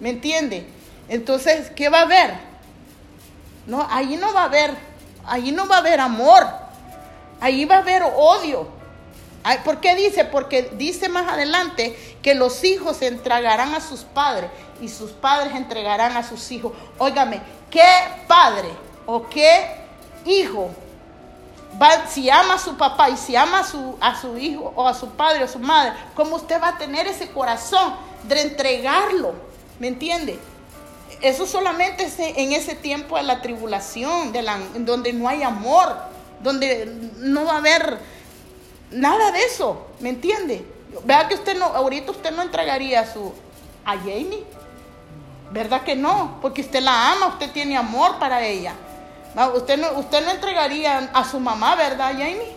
[0.00, 0.66] ¿Me entiende?
[1.08, 2.34] Entonces, ¿qué va a haber?
[3.66, 4.72] No, ahí no va a haber,
[5.24, 6.46] ahí no va a haber amor.
[7.40, 8.68] Ahí va a haber odio.
[9.64, 10.24] ¿Por qué dice?
[10.24, 14.50] Porque dice más adelante que los hijos se entregarán a sus padres
[14.80, 16.72] y sus padres entregarán a sus hijos.
[16.98, 17.86] Óigame, ¿qué
[18.26, 18.70] padre
[19.06, 19.76] o qué
[20.24, 20.70] hijo
[21.80, 24.86] va, si ama a su papá y si ama a su, a su hijo o
[24.86, 28.40] a su padre o a su madre, cómo usted va a tener ese corazón de
[28.42, 29.34] entregarlo?
[29.78, 30.38] ¿Me entiende?
[31.20, 35.96] Eso solamente es en ese tiempo de la tribulación, de la, donde no hay amor,
[36.40, 37.98] donde no va a haber
[38.90, 40.64] nada de eso, ¿me entiende?
[41.04, 43.32] Vea que usted no, ahorita usted no entregaría a su,
[43.84, 44.44] a Jamie,
[45.50, 46.38] ¿verdad que no?
[46.40, 48.74] Porque usted la ama, usted tiene amor para ella.
[49.54, 52.56] Usted no, usted no entregaría a su mamá, ¿verdad, Jamie?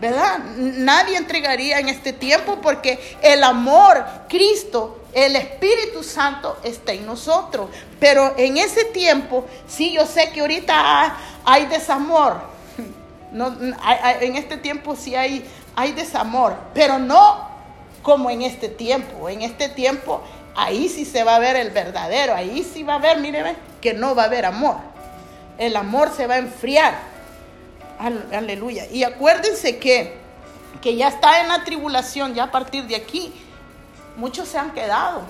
[0.00, 0.38] ¿Verdad?
[0.56, 7.68] Nadie entregaría en este tiempo porque el amor, Cristo, el Espíritu Santo está en nosotros.
[7.98, 12.40] Pero en ese tiempo, sí, yo sé que ahorita hay desamor.
[13.32, 13.54] No,
[14.20, 15.44] en este tiempo sí hay,
[15.76, 17.46] hay desamor, pero no
[18.02, 19.28] como en este tiempo.
[19.28, 20.22] En este tiempo,
[20.64, 22.34] ahí sí se va a ver el verdadero.
[22.34, 24.88] Ahí sí va a ver, mire, que no va a haber amor
[25.58, 26.94] el amor se va a enfriar.
[28.32, 28.86] Aleluya.
[28.86, 30.16] Y acuérdense que,
[30.80, 33.34] que ya está en la tribulación, ya a partir de aquí,
[34.16, 35.22] muchos se han quedado.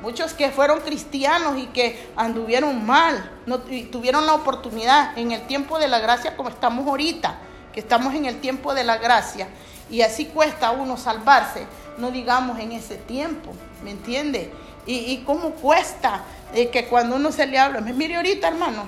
[0.00, 5.78] Muchos que fueron cristianos y que anduvieron mal, no, tuvieron la oportunidad en el tiempo
[5.78, 7.36] de la gracia como estamos ahorita,
[7.72, 9.48] que estamos en el tiempo de la gracia.
[9.90, 11.66] Y así cuesta a uno salvarse,
[11.98, 14.52] no digamos en ese tiempo, ¿me entiende?
[14.86, 16.22] Y, cómo cuesta
[16.54, 18.84] y que cuando uno se le habla, mire ahorita hermano,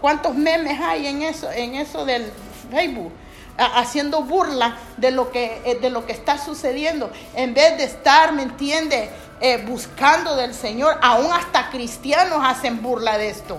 [0.00, 2.32] cuántos memes hay en eso, en eso del
[2.70, 3.12] Facebook,
[3.58, 8.32] haciendo burla de lo que, eh, de lo que está sucediendo, en vez de estar,
[8.32, 9.10] ¿me entiende?
[9.40, 13.58] Eh, buscando del Señor, aún hasta cristianos hacen burla de esto.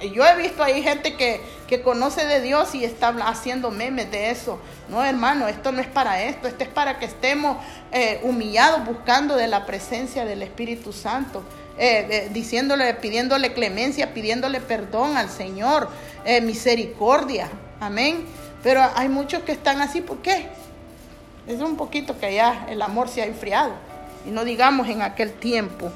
[0.00, 1.40] Yo he visto ahí gente que,
[1.76, 4.60] que conoce de Dios y está haciendo memes de eso.
[4.88, 7.56] No, hermano, esto no es para esto, esto es para que estemos
[7.90, 11.42] eh, humillados buscando de la presencia del Espíritu Santo.
[11.76, 15.88] Eh, diciéndole, pidiéndole clemencia, pidiéndole perdón al Señor,
[16.24, 17.48] eh, misericordia,
[17.80, 18.24] amén.
[18.62, 20.46] Pero hay muchos que están así, ¿por qué?
[21.48, 23.72] Es un poquito que ya el amor se ha enfriado,
[24.24, 25.90] y no digamos en aquel tiempo.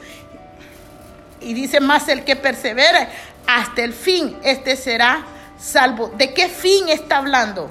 [1.40, 3.06] Y dice más el que persevere
[3.46, 5.24] hasta el fin, este será
[5.58, 6.12] salvo.
[6.16, 7.70] ¿De qué fin está hablando?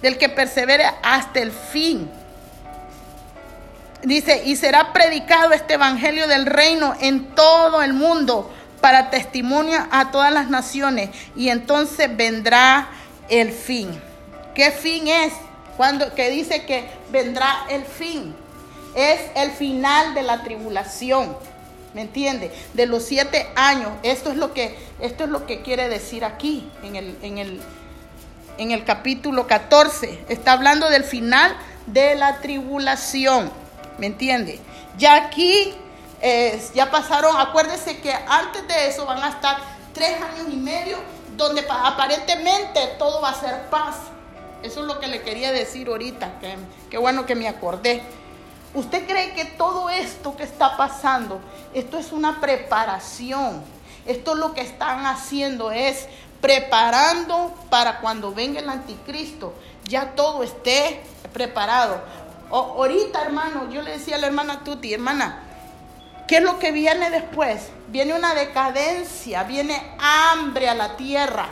[0.00, 2.10] Del que persevere hasta el fin.
[4.02, 10.10] Dice, y será predicado este evangelio del reino en todo el mundo para testimonio a
[10.10, 11.10] todas las naciones.
[11.36, 12.88] Y entonces vendrá
[13.28, 14.00] el fin.
[14.54, 15.32] ¿Qué fin es?
[15.76, 18.34] Cuando que dice que vendrá el fin.
[18.94, 21.36] Es el final de la tribulación.
[21.94, 22.50] ¿Me entiende?
[22.74, 23.90] De los siete años.
[24.02, 27.60] Esto es lo que, esto es lo que quiere decir aquí en el, en el,
[28.58, 30.24] en el capítulo 14.
[30.28, 31.54] Está hablando del final
[31.86, 33.50] de la tribulación.
[33.98, 34.58] ¿Me entiende?
[34.96, 35.74] Ya aquí
[36.20, 39.58] eh, ya pasaron, acuérdense que antes de eso van a estar
[39.92, 40.96] tres años y medio
[41.36, 43.96] donde aparentemente todo va a ser paz.
[44.62, 46.56] Eso es lo que le quería decir ahorita, que,
[46.90, 48.02] qué bueno que me acordé.
[48.74, 51.40] ¿Usted cree que todo esto que está pasando,
[51.74, 53.62] esto es una preparación?
[54.06, 56.08] Esto lo que están haciendo es
[56.40, 59.54] preparando para cuando venga el anticristo,
[59.84, 62.00] ya todo esté preparado.
[62.50, 65.42] ahorita, hermano, yo le decía a la hermana Tuti, hermana,
[66.26, 67.68] ¿qué es lo que viene después?
[67.88, 71.46] Viene una decadencia, viene hambre a la tierra,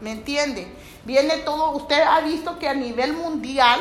[0.00, 0.68] ¿me entiende?
[1.04, 3.80] Viene todo, usted ha visto que a nivel mundial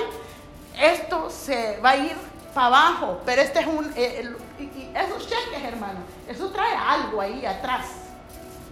[0.80, 5.62] esto se va a ir para abajo, pero este es un, eh, y esos cheques,
[5.62, 7.86] hermano, eso trae algo ahí atrás,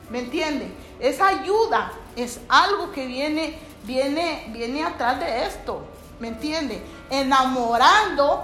[0.09, 0.73] ¿me entiende?
[1.01, 5.85] Esa ayuda es algo que viene, viene, viene atrás de esto,
[6.19, 6.81] ¿me entiende?
[7.09, 8.43] Enamorando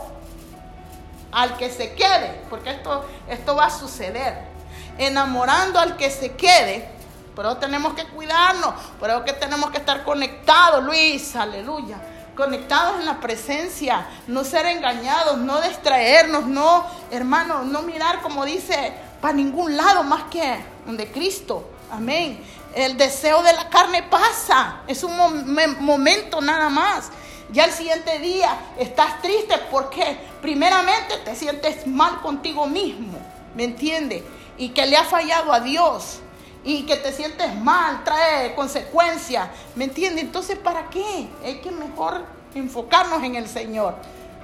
[1.31, 4.49] al que se quede, porque esto, esto va a suceder.
[4.97, 6.89] Enamorando al que se quede,
[7.33, 11.97] pero tenemos que cuidarnos, pero que tenemos que estar conectados, Luis, aleluya.
[12.39, 18.93] Conectados en la presencia, no ser engañados, no distraernos, no, hermano, no mirar como dice
[19.19, 21.69] para ningún lado más que donde Cristo.
[21.91, 22.41] Amén.
[22.73, 27.09] El deseo de la carne pasa, es un mom- momento nada más.
[27.51, 33.19] Ya el siguiente día estás triste porque primeramente te sientes mal contigo mismo,
[33.53, 34.23] ¿me entiendes?
[34.57, 36.21] Y que le ha fallado a Dios
[36.69, 40.23] y que te sientes mal, trae consecuencias, ¿me entiendes?
[40.23, 41.27] Entonces, ¿para qué?
[41.43, 43.95] Hay que mejor enfocarnos en el Señor.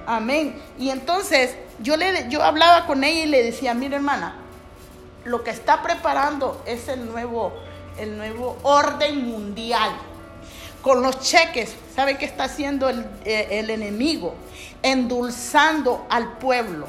[0.08, 0.60] Amén.
[0.76, 4.34] Y entonces yo, le, yo hablaba con ella y le decía, mira hermana,
[5.24, 7.52] lo que está preparando es el nuevo,
[7.96, 9.92] el nuevo orden mundial
[10.82, 14.34] con los cheques, ¿sabe qué está haciendo el, eh, el enemigo?
[14.82, 16.88] Endulzando al pueblo,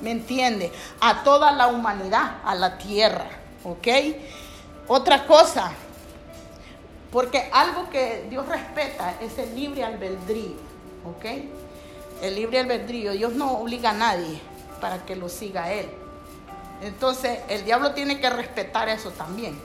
[0.00, 0.72] ¿me entiende?
[1.00, 3.26] A toda la humanidad, a la tierra,
[3.64, 3.88] ¿ok?
[4.92, 5.70] Otra cosa,
[7.12, 10.56] porque algo que Dios respeta es el libre albedrío,
[11.04, 11.24] ¿ok?
[12.22, 14.40] El libre albedrío, Dios no obliga a nadie
[14.80, 15.88] para que lo siga a Él.
[16.82, 19.56] Entonces, el diablo tiene que respetar eso también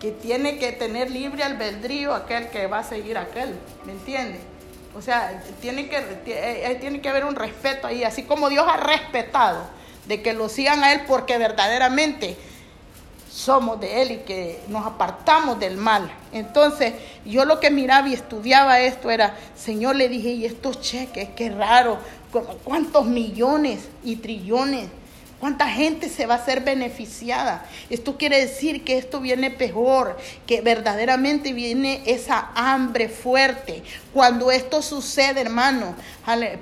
[0.00, 4.38] que tiene que tener libre albedrío aquel que va a seguir a aquel, ¿me entiende?
[4.94, 8.76] O sea, tiene que, eh, tiene que haber un respeto ahí, así como Dios ha
[8.76, 9.64] respetado
[10.06, 12.36] de que lo sigan a Él porque verdaderamente
[13.30, 16.10] somos de Él y que nos apartamos del mal.
[16.32, 21.30] Entonces, yo lo que miraba y estudiaba esto era, Señor, le dije, y estos cheques,
[21.36, 21.98] qué raro,
[22.64, 24.88] cuántos millones y trillones
[25.38, 27.66] ¿Cuánta gente se va a ser beneficiada?
[27.90, 33.82] Esto quiere decir que esto viene peor, que verdaderamente viene esa hambre fuerte.
[34.14, 35.94] Cuando esto sucede, hermano,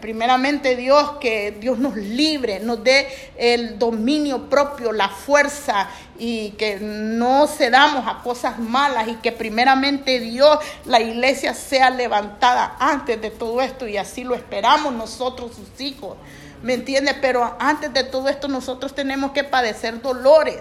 [0.01, 3.07] primeramente Dios, que Dios nos libre, nos dé
[3.37, 10.19] el dominio propio, la fuerza y que no cedamos a cosas malas y que primeramente
[10.19, 15.81] Dios, la iglesia sea levantada antes de todo esto y así lo esperamos nosotros, sus
[15.81, 16.17] hijos.
[16.64, 17.14] ¿Me entiende?
[17.20, 20.61] Pero antes de todo esto nosotros tenemos que padecer dolores,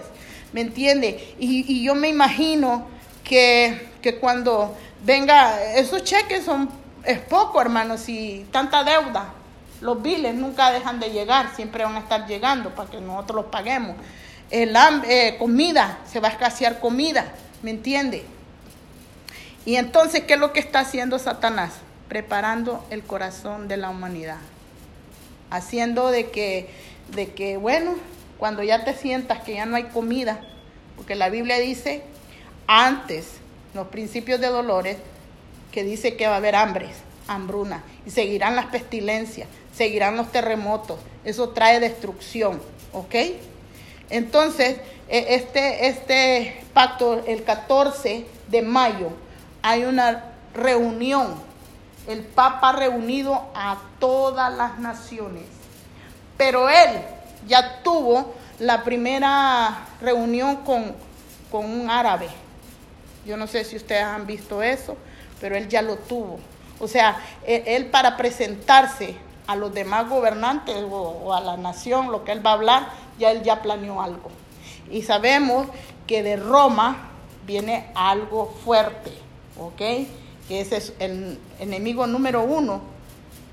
[0.52, 1.34] ¿me entiende?
[1.38, 2.86] Y, yo me imagino
[3.24, 6.68] que, que, cuando venga, esos cheques son,
[7.04, 9.32] es poco, hermanos, y tanta deuda.
[9.80, 13.46] Los biles nunca dejan de llegar, siempre van a estar llegando para que nosotros los
[13.46, 13.96] paguemos.
[14.50, 14.76] El
[15.08, 18.26] eh, comida, se va a escasear comida, ¿me entiende?
[19.64, 21.72] Y entonces, ¿qué es lo que está haciendo Satanás?
[22.08, 24.36] Preparando el corazón de la humanidad
[25.56, 26.68] haciendo de que,
[27.14, 27.94] de que, bueno,
[28.38, 30.40] cuando ya te sientas que ya no hay comida,
[30.96, 32.02] porque la Biblia dice
[32.66, 33.26] antes,
[33.74, 34.96] los principios de dolores,
[35.72, 36.90] que dice que va a haber hambres,
[37.26, 42.60] hambruna, y seguirán las pestilencias, seguirán los terremotos, eso trae destrucción,
[42.92, 43.14] ¿ok?
[44.10, 44.76] Entonces,
[45.08, 49.10] e, este, este pacto, el 14 de mayo,
[49.62, 51.34] hay una reunión
[52.06, 55.44] el Papa ha reunido a todas las naciones.
[56.36, 57.02] Pero él
[57.46, 60.94] ya tuvo la primera reunión con,
[61.50, 62.28] con un árabe.
[63.24, 64.96] Yo no sé si ustedes han visto eso,
[65.40, 66.38] pero él ya lo tuvo.
[66.78, 72.10] O sea, él, él para presentarse a los demás gobernantes o, o, a la nación,
[72.10, 72.88] lo que él va a hablar,
[73.18, 74.30] ya él ya planeó algo.
[74.90, 75.68] Y sabemos
[76.06, 77.10] que de Roma
[77.46, 79.12] viene algo fuerte,
[79.58, 79.80] ¿ok?
[80.48, 82.80] que ese es el enemigo número uno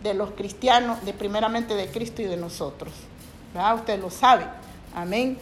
[0.03, 2.91] de los cristianos, de primeramente de Cristo y de nosotros.
[3.53, 3.75] ¿verdad?
[3.75, 4.45] Usted lo sabe.
[4.93, 5.37] Amén.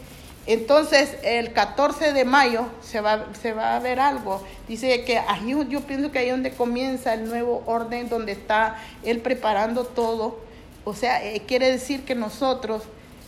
[0.46, 4.42] Entonces, el 14 de mayo se va, se va a ver algo.
[4.66, 8.76] Dice que ahí, yo pienso que ahí es donde comienza el nuevo orden, donde está
[9.02, 10.38] Él preparando todo.
[10.84, 12.82] O sea, eh, quiere decir que nosotros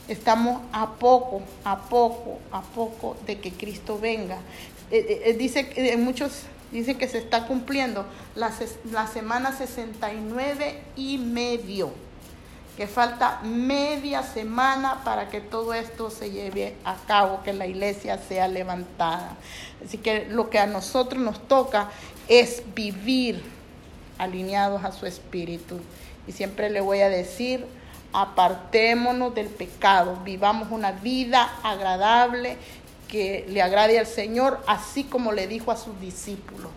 [0.08, 4.38] estamos a poco, a poco, a poco de que Cristo venga.
[4.90, 8.50] Eh, eh, dice que muchos Dicen que se está cumpliendo la,
[8.90, 11.92] la semana 69 y medio.
[12.76, 18.16] Que falta media semana para que todo esto se lleve a cabo, que la iglesia
[18.16, 19.36] sea levantada.
[19.84, 21.90] Así que lo que a nosotros nos toca
[22.28, 23.42] es vivir
[24.16, 25.78] alineados a su espíritu.
[26.26, 27.66] Y siempre le voy a decir,
[28.12, 32.56] apartémonos del pecado, vivamos una vida agradable
[33.12, 36.70] que le agrade al Señor, así como le dijo a sus discípulos.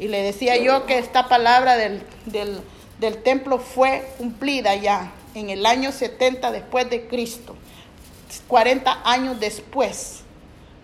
[0.00, 2.60] Y le decía yo que esta palabra del, del,
[2.98, 7.54] del templo fue cumplida ya en el año 70 después de Cristo,
[8.48, 10.22] 40 años después.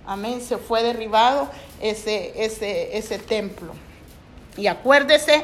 [0.07, 1.51] Amén, se fue derribado
[1.81, 3.75] ese, ese, ese templo.
[4.57, 5.43] Y acuérdese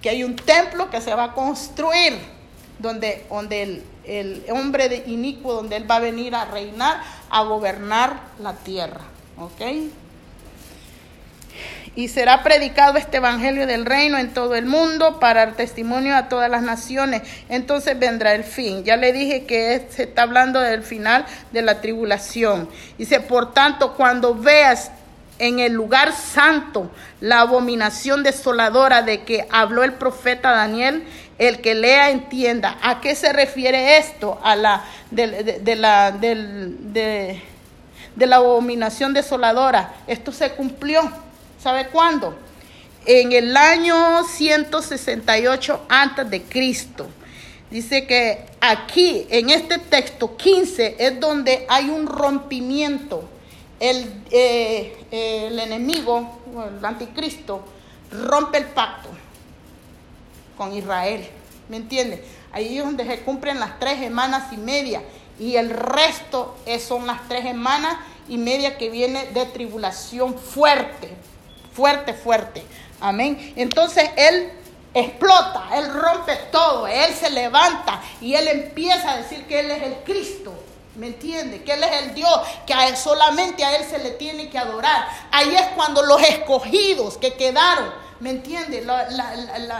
[0.00, 2.16] que hay un templo que se va a construir
[2.78, 7.42] donde, donde el, el hombre de inicuo, donde él va a venir a reinar, a
[7.42, 9.00] gobernar la tierra.
[9.38, 9.62] ¿Ok?
[11.96, 16.50] y será predicado este evangelio del reino en todo el mundo para testimonio a todas
[16.50, 17.22] las naciones.
[17.48, 18.84] Entonces vendrá el fin.
[18.84, 22.68] Ya le dije que se está hablando del final de la tribulación.
[22.96, 24.92] Dice, por tanto, cuando veas
[25.38, 26.90] en el lugar santo
[27.20, 31.04] la abominación desoladora de que habló el profeta Daniel,
[31.40, 32.78] el que lea entienda.
[32.82, 34.38] ¿A qué se refiere esto?
[34.42, 37.42] A la de, la de
[38.14, 39.94] la abominación desoladora.
[40.06, 41.10] Esto se cumplió
[41.62, 42.34] ¿Sabe cuándo?
[43.04, 47.06] En el año 168 antes de Cristo.
[47.70, 53.28] Dice que aquí, en este texto 15, es donde hay un rompimiento.
[53.78, 56.40] El, eh, el enemigo,
[56.78, 57.62] el anticristo,
[58.10, 59.10] rompe el pacto
[60.60, 61.26] con Israel.
[61.70, 62.22] ¿Me entiende?
[62.52, 65.00] Ahí es donde se cumplen las tres semanas y media.
[65.38, 66.54] Y el resto
[66.86, 67.96] son las tres semanas
[68.28, 71.16] y media que viene de tribulación fuerte
[71.72, 72.62] fuerte, fuerte.
[73.00, 73.54] Amén.
[73.56, 74.52] Entonces Él
[74.92, 79.82] explota, Él rompe todo, Él se levanta y Él empieza a decir que Él es
[79.82, 80.52] el Cristo.
[80.96, 81.62] ¿Me entiende?
[81.62, 84.58] Que Él es el Dios, que a él, solamente a Él se le tiene que
[84.58, 85.08] adorar.
[85.30, 87.90] Ahí es cuando los escogidos que quedaron,
[88.20, 88.84] ¿me entiende?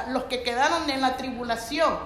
[0.09, 1.99] los que quedaron en la tribulación,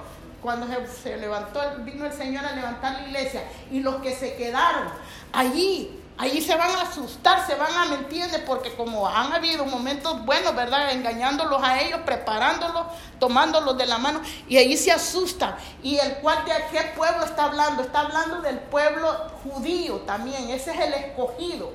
[0.43, 0.66] cuando
[1.03, 4.89] se, levantó, vino el Señor a levantar la iglesia, y los que se quedaron
[5.32, 10.24] allí Allí se van a asustar, se van a mentir, porque como han habido momentos
[10.24, 10.93] buenos, ¿verdad?
[10.93, 12.87] Engañándolos a ellos, preparándolos,
[13.18, 15.57] tomándolos de la mano, y allí se asustan.
[15.82, 17.82] ¿Y el cual de qué pueblo está hablando?
[17.82, 19.12] Está hablando del pueblo
[19.43, 21.72] judío también, ese es el escogido,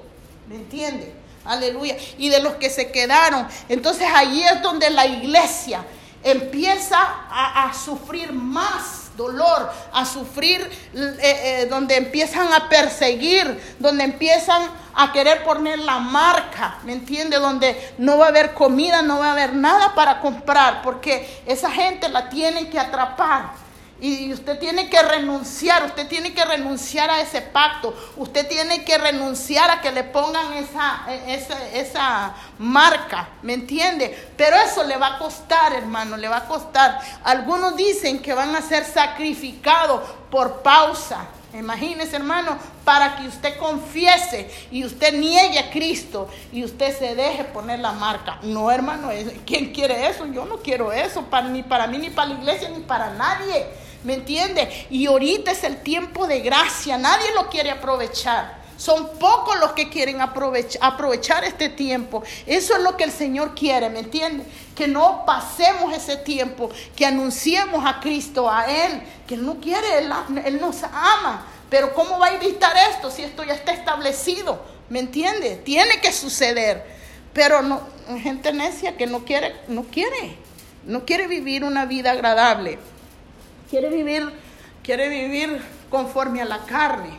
[0.47, 1.14] ¿me entiende?
[1.46, 1.96] Aleluya.
[2.18, 3.48] Y de los que se quedaron.
[3.68, 5.84] Entonces allí es donde la iglesia
[6.24, 6.98] empieza
[7.30, 10.62] a, sufrir más dolor, a sufrir,
[10.94, 14.64] eh, eh, donde empiezan a perseguir, donde empiezan
[14.96, 17.38] a querer poner la marca, ¿me entiende?
[17.38, 21.72] Donde no va a haber comida, no va a haber nada para comprar, porque esa
[21.72, 23.69] gente la tienen que atrapar.
[24.02, 28.97] Y usted tiene que renunciar, usted tiene que renunciar a ese pacto, usted tiene que
[28.97, 34.32] renunciar a que le pongan esa, esa, esa, marca, ¿me entiende?
[34.38, 37.00] Pero eso le va a costar, hermano, le va a costar.
[37.24, 41.28] Algunos dicen que van a ser sacrificados por pausa.
[41.54, 47.43] Imagínese, hermano, para que usted confiese y usted niegue a Cristo y usted se deje
[47.43, 48.38] poner la marca.
[48.43, 49.10] No, hermano,
[49.45, 50.28] ¿quién quiere eso?
[50.28, 53.66] Yo no quiero eso, ni para mí, ni para la iglesia, ni para nadie.
[54.04, 54.88] ¿Me entiende?
[54.89, 58.60] Y ahorita es el tiempo de gracia, nadie lo quiere aprovechar.
[58.78, 62.24] Son pocos los que quieren aprovechar, este tiempo.
[62.45, 64.45] Eso es lo que el Señor quiere, ¿me entiende?
[64.74, 69.97] Que no pasemos ese tiempo, que anunciemos a Cristo, a Él, que Él no quiere,
[69.97, 70.10] Él,
[70.45, 71.45] él nos ama.
[71.70, 74.64] Pero ¿cómo va a evitar esto si esto ya está establecido?
[74.88, 75.58] ¿Me entiende?
[75.58, 76.86] Tiene que suceder.
[77.34, 77.82] Pero no,
[78.24, 80.38] gente necia que no quiere, no quiere,
[80.86, 82.80] no quiere vivir una vida agradable
[83.70, 84.32] quiere vivir,
[84.84, 87.12] quiere vivir conforme a la carne.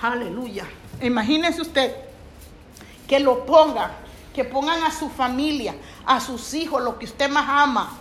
[0.00, 0.66] Aleluya.
[1.00, 1.94] Imagínese usted
[3.06, 3.92] que lo pongan,
[4.34, 5.74] que pongan a su familia,
[6.06, 7.98] a sus hijos, lo que usted más ama.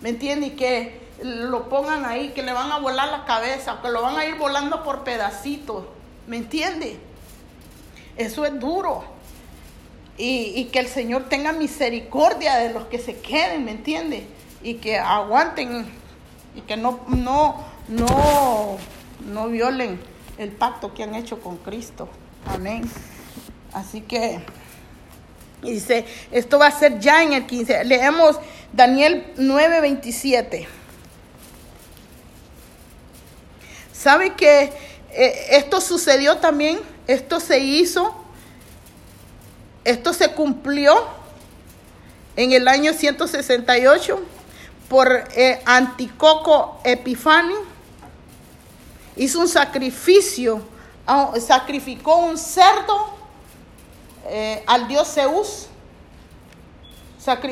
[0.00, 0.48] ¿Me entiende?
[0.48, 4.16] Y que lo pongan ahí, que le van a volar la cabeza, que lo van
[4.16, 5.84] a ir volando por pedacitos.
[6.26, 6.98] ¿Me entiende?
[8.16, 9.04] Eso es duro.
[10.16, 14.28] Y, y, que el Señor tenga misericordia de los que se queden, ¿me entiende?
[14.64, 15.86] Y que aguanten
[16.56, 18.78] y que no, no, no,
[19.26, 20.00] no violen
[20.38, 22.08] el pacto que han hecho con Cristo.
[22.46, 22.82] Amén.
[23.72, 24.40] Así que
[25.62, 27.84] dice, esto va a ser ya en el 15.
[27.84, 28.40] Leemos
[28.72, 30.66] Daniel 9:27.
[33.92, 34.72] ¿Sabe que
[35.10, 36.80] eh, esto sucedió también?
[37.06, 38.14] Esto se hizo,
[39.84, 41.06] esto se cumplió
[42.36, 44.22] en el año 168
[44.88, 47.54] por eh, Anticoco Epifani,
[49.16, 50.62] hizo un sacrificio,
[51.40, 53.10] sacrificó un cerdo
[54.26, 55.68] eh, al dios Zeus.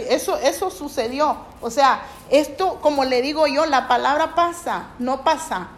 [0.09, 1.37] Eso, eso sucedió.
[1.63, 5.69] O sea, esto, como le digo yo, la palabra pasa, no pasa.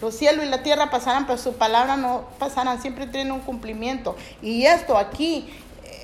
[0.00, 4.16] Los cielos y la tierra pasarán, pero su palabra no pasarán, siempre tiene un cumplimiento.
[4.40, 5.52] Y esto aquí,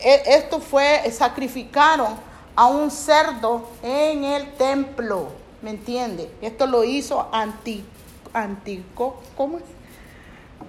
[0.02, 2.27] e, esto fue, sacrificaron
[2.58, 5.28] a un cerdo en el templo.
[5.62, 6.28] ¿me entiende?
[6.42, 7.84] Esto lo hizo Anti,
[8.32, 9.60] Antico, ¿cómo?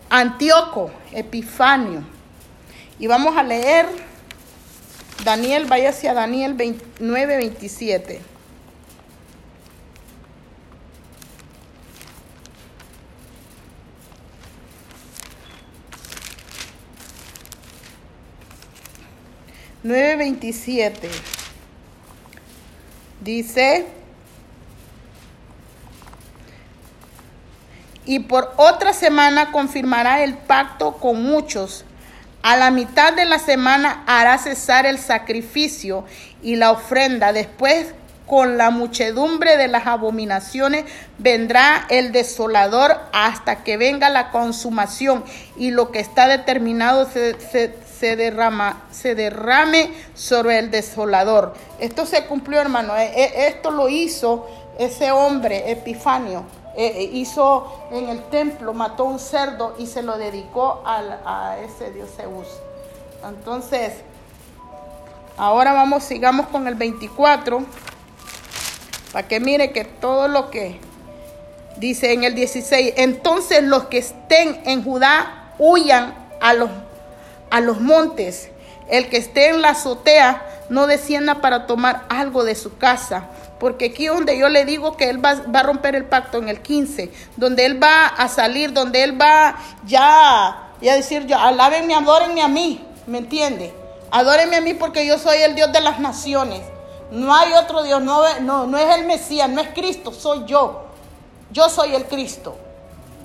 [0.10, 2.04] Antíoco Epifanio.
[3.00, 3.88] Y vamos a leer
[5.24, 8.22] Daniel, vaya hacia Daniel 29, 27.
[19.82, 21.10] Nueve veintisiete.
[23.22, 23.86] Dice,
[28.10, 31.86] y por otra semana confirmará el pacto con muchos.
[32.42, 36.06] A la mitad de la semana hará cesar el sacrificio
[36.42, 37.34] y la ofrenda.
[37.34, 37.94] Después,
[38.26, 40.86] con la muchedumbre de las abominaciones,
[41.18, 45.24] vendrá el desolador hasta que venga la consumación
[45.58, 47.76] y lo que está determinado se,
[48.16, 51.54] derrama, se derrame sobre el desolador.
[51.80, 52.96] Esto se cumplió, hermano.
[52.96, 54.48] E, e, esto lo hizo
[54.78, 56.44] ese hombre, Epifanio.
[56.76, 62.10] E, hizo en el templo, mató un cerdo y se lo dedicó a ese dios
[62.16, 62.48] Zeus.
[63.28, 63.94] Entonces,
[65.38, 67.64] ahora vamos, sigamos con el 24,
[69.12, 70.80] para que mire que todo lo que
[71.78, 76.70] dice en el 16, entonces los que estén en Judá huyan a los
[77.50, 78.50] a los montes.
[78.90, 83.28] El que esté en la azotea no descienda para tomar algo de su casa.
[83.60, 86.62] Porque aquí donde yo le digo que él va, a romper el pacto en el
[86.62, 92.42] 15, donde él va a salir, donde él va ya, ya decir, yo, alábenme, adórenme
[92.42, 93.74] a mí, ¿me entiende?
[94.12, 96.62] Adórenme a mí porque yo soy el Dios de las naciones.
[97.12, 100.86] No hay otro Dios, no, no, no es el Mesías, no es Cristo, soy yo.
[101.52, 102.56] Yo soy el Cristo,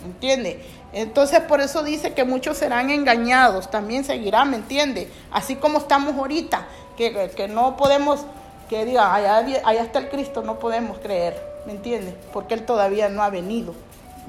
[0.00, 0.64] ¿me entiende?
[0.94, 5.10] Entonces por eso dice que muchos serán engañados, también seguirán, ¿me entiende?
[5.32, 8.24] Así como estamos ahorita, que, que no podemos,
[8.68, 11.36] que diga, allá, allá, está el Cristo, no podemos creer,
[11.66, 12.16] ¿me entiende?
[12.32, 13.74] Porque Él todavía no ha venido.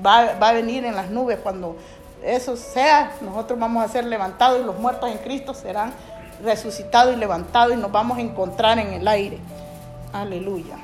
[0.04, 1.78] Va, va a venir en las nubes cuando
[2.24, 5.94] eso sea, nosotros vamos a ser levantados y los muertos en Cristo serán
[6.44, 9.38] resucitados y levantados y nos vamos a encontrar en el aire.
[10.12, 10.78] Aleluya.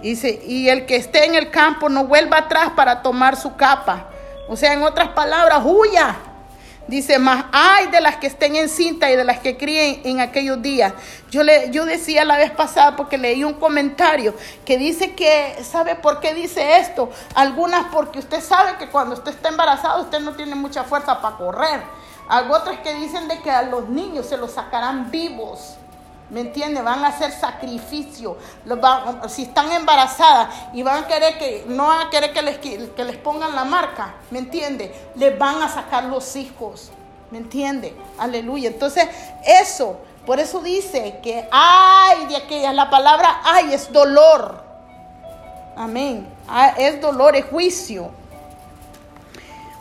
[0.00, 4.08] Dice, y el que esté en el campo no vuelva atrás para tomar su capa
[4.52, 6.14] o sea, en otras palabras, huya.
[6.86, 10.20] Dice, más hay de las que estén en cinta y de las que críen en
[10.20, 10.92] aquellos días.
[11.30, 14.34] Yo, le, yo decía la vez pasada, porque leí un comentario
[14.66, 17.08] que dice que, ¿sabe por qué dice esto?
[17.34, 21.36] Algunas porque usted sabe que cuando usted está embarazado usted no tiene mucha fuerza para
[21.36, 21.80] correr.
[22.28, 25.78] Algo otras que dicen de que a los niños se los sacarán vivos.
[26.32, 26.80] ¿Me entiende?
[26.80, 28.38] Van a hacer sacrificio.
[29.28, 33.04] si están embarazadas y van a querer que, no van a querer que les, que
[33.04, 35.10] les pongan la marca, ¿me entiende?
[35.14, 36.90] Les van a sacar los hijos.
[37.30, 37.94] ¿Me entiende?
[38.18, 38.68] Aleluya.
[38.68, 39.06] Entonces,
[39.44, 44.64] eso, por eso dice que ay de la palabra ay es dolor.
[45.76, 46.26] Amén.
[46.48, 48.10] Ah, es dolor, es juicio.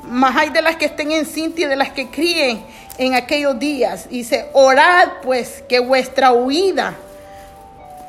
[0.03, 2.63] Más hay de las que estén en cinta y de las que críen
[2.97, 4.09] en aquellos días.
[4.09, 6.95] Dice, orad pues que vuestra huida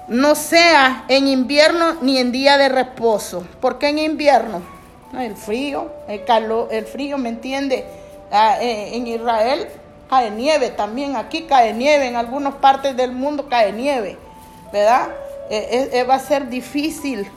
[0.09, 3.47] no sea en invierno ni en día de reposo.
[3.61, 4.63] ¿Por qué en invierno?
[5.19, 7.85] El frío, el calor, el frío, ¿me entiende?
[8.31, 9.69] Ah, eh, en Israel
[10.09, 14.17] cae nieve también, aquí cae nieve, en algunas partes del mundo cae nieve,
[14.73, 15.09] ¿verdad?
[15.51, 17.31] Eh, eh, va a ser difícil.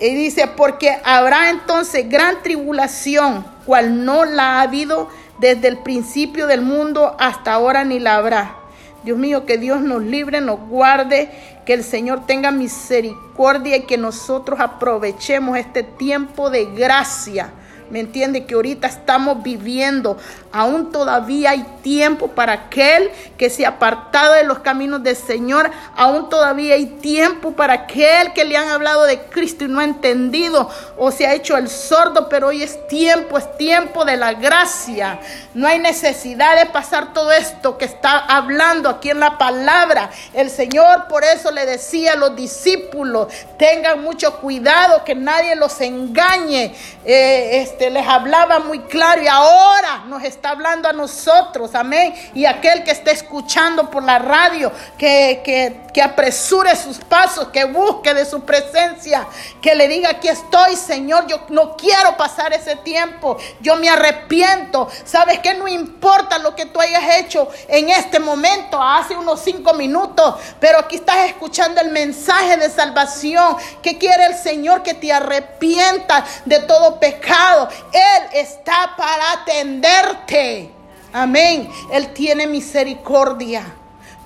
[0.00, 6.46] Y dice, porque habrá entonces gran tribulación, cual no la ha habido desde el principio
[6.46, 8.56] del mundo hasta ahora ni la habrá.
[9.04, 11.30] Dios mío, que Dios nos libre, nos guarde,
[11.66, 17.52] que el Señor tenga misericordia y que nosotros aprovechemos este tiempo de gracia
[17.92, 18.46] ¿Me entiende?
[18.46, 20.16] Que ahorita estamos viviendo.
[20.50, 25.70] Aún todavía hay tiempo para aquel que se ha apartado de los caminos del Señor.
[25.94, 29.84] Aún todavía hay tiempo para aquel que le han hablado de Cristo y no ha
[29.84, 32.30] entendido o se ha hecho el sordo.
[32.30, 35.20] Pero hoy es tiempo, es tiempo de la gracia.
[35.52, 40.08] No hay necesidad de pasar todo esto que está hablando aquí en la palabra.
[40.32, 43.28] El Señor por eso le decía a los discípulos,
[43.58, 46.74] tengan mucho cuidado que nadie los engañe.
[47.04, 52.14] Eh, este, les hablaba muy claro y ahora nos está hablando a nosotros, amén.
[52.34, 57.64] Y aquel que esté escuchando por la radio, que, que, que apresure sus pasos, que
[57.64, 59.26] busque de su presencia,
[59.60, 64.88] que le diga, aquí estoy, Señor, yo no quiero pasar ese tiempo, yo me arrepiento.
[65.04, 69.74] ¿Sabes que No importa lo que tú hayas hecho en este momento, hace unos cinco
[69.74, 75.12] minutos, pero aquí estás escuchando el mensaje de salvación que quiere el Señor que te
[75.12, 77.68] arrepientas de todo pecado.
[77.92, 80.70] Él está para atenderte.
[81.12, 81.68] Amén.
[81.92, 83.64] Él tiene misericordia.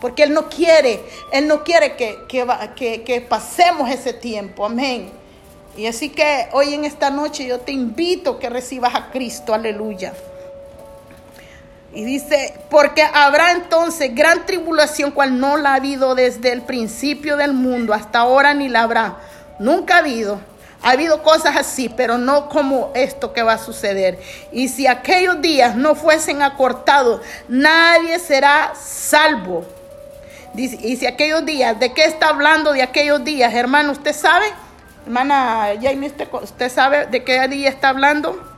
[0.00, 1.00] porque Él no quiere,
[1.32, 5.10] Él no quiere que, que, pasemos ese tiempo, amén.
[5.76, 9.52] Y así que hoy en esta noche yo te invito a que recibas a Cristo,
[9.52, 10.12] aleluya.
[11.92, 17.38] Y dice, porque habrá entonces gran tribulación cual no la ha habido desde el principio
[17.38, 19.16] del mundo hasta ahora ni la habrá.
[19.58, 20.38] Nunca ha habido.
[20.86, 24.20] Ha habido cosas así, pero no como esto que va a suceder.
[24.52, 29.64] Y si aquellos días no fuesen acortados, nadie será salvo.
[30.54, 33.90] y si aquellos días, ¿de qué está hablando de aquellos días, hermano?
[33.90, 34.46] ¿Usted sabe?
[35.04, 38.55] Hermana Jamie, ¿usted, sabe de qué día está hablando?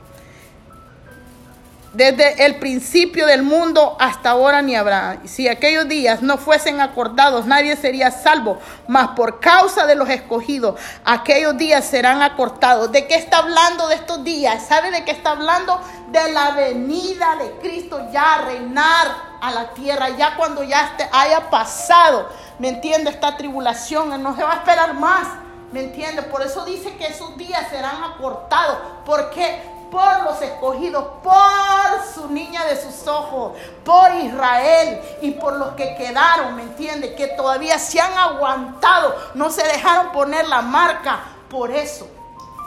[1.93, 5.21] Desde el principio del mundo hasta ahora ni habrá.
[5.25, 8.59] Si aquellos días no fuesen acordados, nadie sería salvo.
[8.87, 12.91] Mas por causa de los escogidos, aquellos días serán acortados.
[12.91, 14.67] ¿De qué está hablando de estos días?
[14.67, 15.81] ¿Sabe de qué está hablando?
[16.11, 19.07] De la venida de Cristo ya a reinar
[19.41, 20.09] a la tierra.
[20.09, 22.29] Ya cuando ya haya pasado,
[22.59, 23.09] ¿me entiende?
[23.09, 25.27] Esta tribulación, no se va a esperar más.
[25.71, 26.25] ¿Me entiendes?
[26.25, 28.77] Por eso dice que esos días serán acortados.
[29.05, 35.69] porque Por los escogidos, por su niña de sus ojos, por Israel y por los
[35.69, 37.15] que quedaron, ¿me entiendes?
[37.15, 41.21] Que todavía se han aguantado, no se dejaron poner la marca.
[41.49, 42.07] Por eso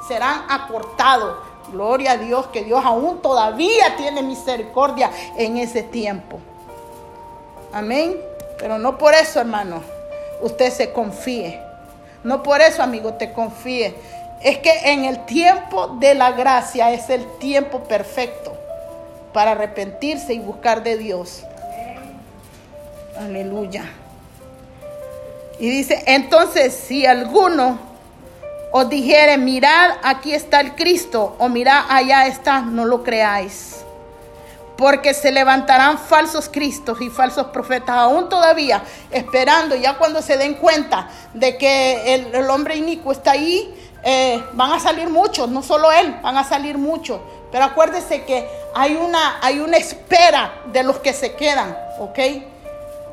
[0.08, 1.36] serán acortados.
[1.70, 6.40] Gloria a Dios, que Dios aún todavía tiene misericordia en ese tiempo.
[7.72, 8.20] Amén.
[8.58, 9.82] Pero no por eso, hermano,
[10.40, 11.60] usted se confíe.
[12.22, 13.94] No por eso, amigo, te confíe.
[14.42, 18.56] Es que en el tiempo de la gracia es el tiempo perfecto
[19.32, 21.44] para arrepentirse y buscar de Dios.
[23.18, 23.84] Aleluya.
[25.58, 27.78] Y dice, entonces si alguno
[28.72, 33.82] os dijere, mirad, aquí está el Cristo, o mirad, allá está, no lo creáis
[34.82, 38.82] porque se levantarán falsos cristos y falsos profetas, aún todavía
[39.12, 43.72] esperando, ya cuando se den cuenta de que el, hombre inicuo está ahí,
[44.02, 47.20] eh, van a salir muchos, no solo él, van a salir muchos.
[47.50, 52.18] Pero acuérdese que hay una, hay una espera de los que se quedan, ¿ok?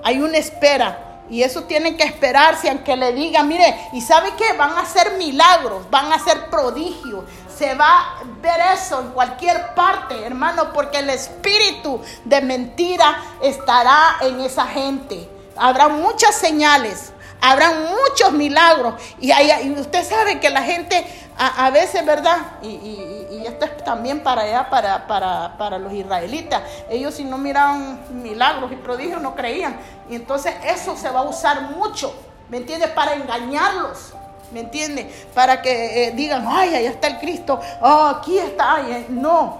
[0.03, 1.05] Hay una espera.
[1.29, 4.53] Y eso tienen que esperarse, aunque le digan, mire, ¿y sabe qué?
[4.53, 7.23] Van a hacer milagros, van a hacer prodigios,
[7.55, 14.15] se va a ver eso en cualquier parte, hermano, porque el espíritu de mentira estará
[14.21, 15.29] en esa gente.
[15.55, 17.11] Habrá muchas señales,
[17.41, 18.95] habrá muchos milagros.
[19.19, 19.31] Y,
[19.71, 21.05] usted sabe que la gente
[21.37, 22.37] a, veces, ¿verdad?
[22.61, 26.61] Y, esto es también para allá, para, para, para los israelitas.
[26.89, 29.79] Ellos si no miraban milagros y prodigios no creían.
[30.09, 32.13] Y entonces eso se va a usar mucho,
[32.49, 32.89] ¿me entiendes?
[32.89, 34.13] Para engañarlos.
[34.51, 35.07] ¿Me entiende?
[35.35, 38.81] Para que eh, digan, ay, allá está el Cristo, oh, aquí está.
[38.81, 39.59] Eh, no.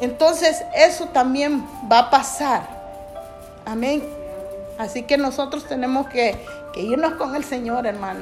[0.00, 2.62] Entonces eso también va a pasar.
[3.66, 4.02] Amén.
[4.78, 6.42] Así que nosotros tenemos que,
[6.74, 8.20] irnos con el Señor, hermano.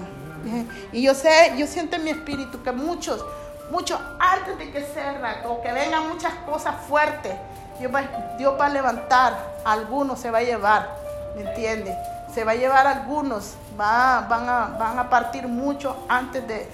[0.93, 3.25] Y yo sé, yo siento en mi espíritu que muchos,
[3.71, 7.35] muchos, antes de que sea o que vengan muchas cosas fuertes,
[7.79, 8.03] Dios va,
[8.39, 10.89] Dios va a levantar, algunos se va a llevar,
[11.37, 11.95] ¿me entiende?
[12.35, 16.69] Se va a llevar algunos van, a, van a partir mucho antes de,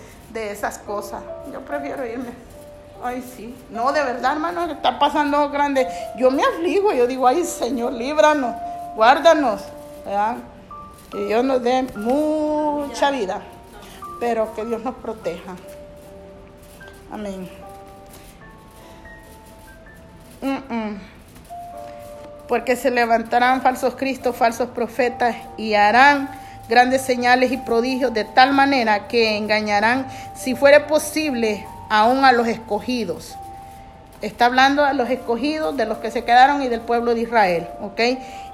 [0.50, 1.22] esas cosas.
[1.52, 2.32] Yo prefiero irme.
[3.04, 3.54] Ay, sí.
[3.70, 5.86] No, de verdad, hermano, está pasando grande.
[6.16, 8.52] Yo me afligo, yo digo, ay, Señor, líbranos,
[8.96, 9.62] guárdanos.
[11.14, 13.40] Que Dios nos dé mucha vida,
[14.18, 15.54] pero que Dios nos proteja.
[17.08, 17.48] Amén.
[22.48, 26.28] Porque se levantarán falsos cristos, falsos profetas y harán
[26.68, 32.48] grandes señales y prodigios de tal manera que engañarán, si fuere posible, aún a los
[32.48, 33.36] escogidos.
[34.24, 37.68] Está hablando a los escogidos, de los que se quedaron y del pueblo de Israel,
[37.82, 38.00] ¿ok?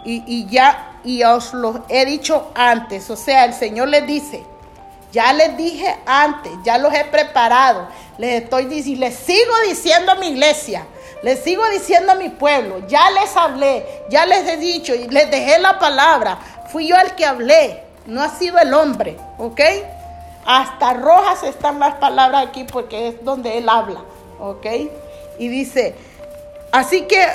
[0.05, 4.45] Y, ya, y os lo he dicho antes, o sea, el Señor les dice,
[5.13, 7.87] ya les dije antes, ya los he preparado,
[8.19, 10.87] les estoy diciendo, les sigo diciendo a mi iglesia,
[11.23, 15.31] les sigo diciendo a mi pueblo, ya les hablé, ya les he dicho y les
[15.31, 16.39] dejé la palabra,
[16.73, 19.61] fui yo el que hablé, no ha sido el hombre, ¿ok?
[20.45, 24.01] Hasta rojas están las palabras aquí porque es donde él habla,
[24.41, 24.67] ¿ok?
[25.41, 25.95] Y dice,
[26.71, 27.27] así que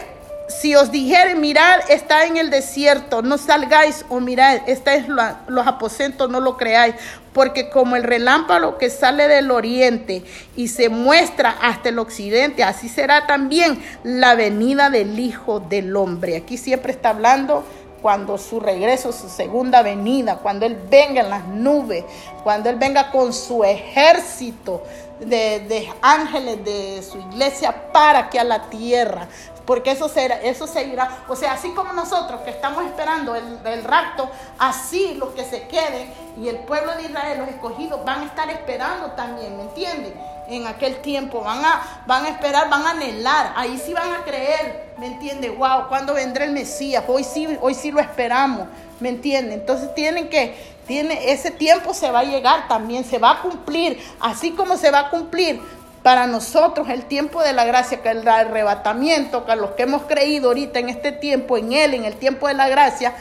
[0.48, 5.08] si os dijere, mirad, está en el desierto, no salgáis o mirad, está en
[5.48, 6.94] los aposentos, no lo creáis,
[7.34, 10.24] porque como el relámpago que sale del oriente
[10.56, 16.38] y se muestra hasta el occidente, así será también la venida del Hijo del Hombre.
[16.38, 17.64] Aquí siempre está hablando
[18.04, 22.06] cuando su regreso, su segunda venida, cuando Él venga en las nubes,
[22.44, 24.84] cuando Él venga con su ejército
[25.20, 29.28] de, ángeles de su iglesia para que a la tierra.
[29.66, 31.24] porque eso, será, eso seguirá.
[31.28, 35.68] O sea, así como nosotros que estamos esperando el, el rapto, así los que se
[35.68, 40.14] queden y el pueblo de Israel, los escogidos, van a estar esperando también, ¿me entienden?
[40.48, 44.24] En aquel tiempo van a, van a esperar, van a anhelar, ahí sí van a
[44.24, 45.50] creer, ¿me entiende?
[45.50, 47.04] Wow, ¿cuándo vendrá el Mesías?
[47.08, 48.68] Hoy sí, hoy sí lo esperamos,
[49.00, 49.56] ¿me entiende?
[49.56, 54.00] Entonces tienen que, tiene, ese tiempo se va a llegar también, se va a cumplir,
[54.20, 55.62] así como se va a cumplir
[56.06, 60.50] para nosotros el tiempo de la gracia, que el arrebatamiento, que los que hemos creído
[60.50, 63.16] ahorita en este tiempo, en Él, en el tiempo de la gracia,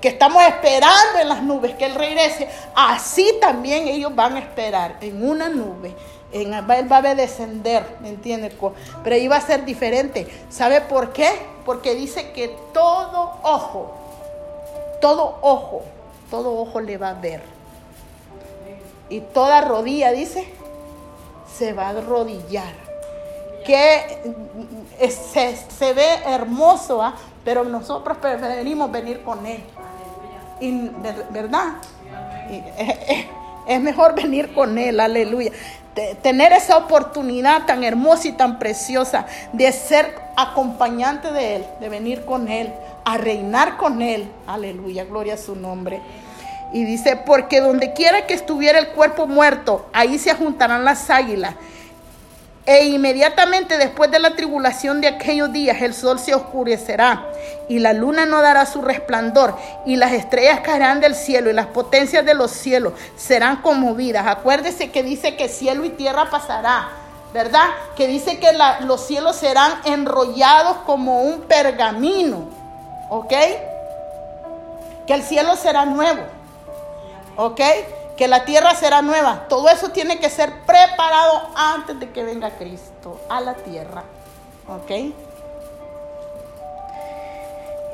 [0.00, 4.96] que estamos esperando en las nubes que Él regrese, así también ellos van a esperar
[5.02, 5.94] en una nube.
[6.32, 8.54] En, él va a descender, ¿me entiendes?
[9.04, 10.26] Pero ahí va a ser diferente.
[10.48, 11.28] ¿Sabe por qué?
[11.66, 13.94] Porque dice que todo ojo,
[15.00, 15.82] todo ojo,
[16.30, 17.42] todo ojo le va a ver.
[19.08, 20.46] Y toda rodilla, dice,
[21.58, 22.72] se va a arrodillar.
[23.66, 24.18] Que
[25.10, 27.14] se, ve hermoso, ¿ah?
[27.44, 29.62] pero nosotros preferimos venir con Él.
[30.60, 30.90] Y,
[31.30, 31.74] ¿Verdad?
[33.66, 35.52] es mejor venir con Él, aleluya.
[36.22, 42.24] Tener esa oportunidad tan hermosa y tan preciosa de ser acompañante de Él, de venir
[42.24, 42.72] con Él,
[43.04, 44.30] a reinar con Él.
[44.46, 46.00] Aleluya, gloria a su nombre.
[46.72, 51.54] Y dice, porque donde quiera que estuviera el cuerpo muerto, ahí se juntarán las águilas.
[52.66, 57.26] E inmediatamente después de la tribulación de aquellos días el sol se oscurecerá
[57.68, 61.66] y la luna no dará su resplandor y las estrellas caerán del cielo y las
[61.66, 64.26] potencias de los cielos serán conmovidas.
[64.26, 66.90] Acuérdese que dice que cielo y tierra pasará,
[67.32, 67.66] ¿verdad?
[67.96, 72.59] Que dice que los cielos serán enrollados como un pergamino,
[73.10, 73.32] ¿ok?
[75.06, 76.22] Que el cielo será nuevo.
[77.40, 77.60] ¿ok?
[78.16, 79.46] Que la tierra será nueva.
[79.48, 84.04] Todo eso tiene que ser preparado antes de que venga Cristo a la tierra,
[84.68, 84.90] ¿ok?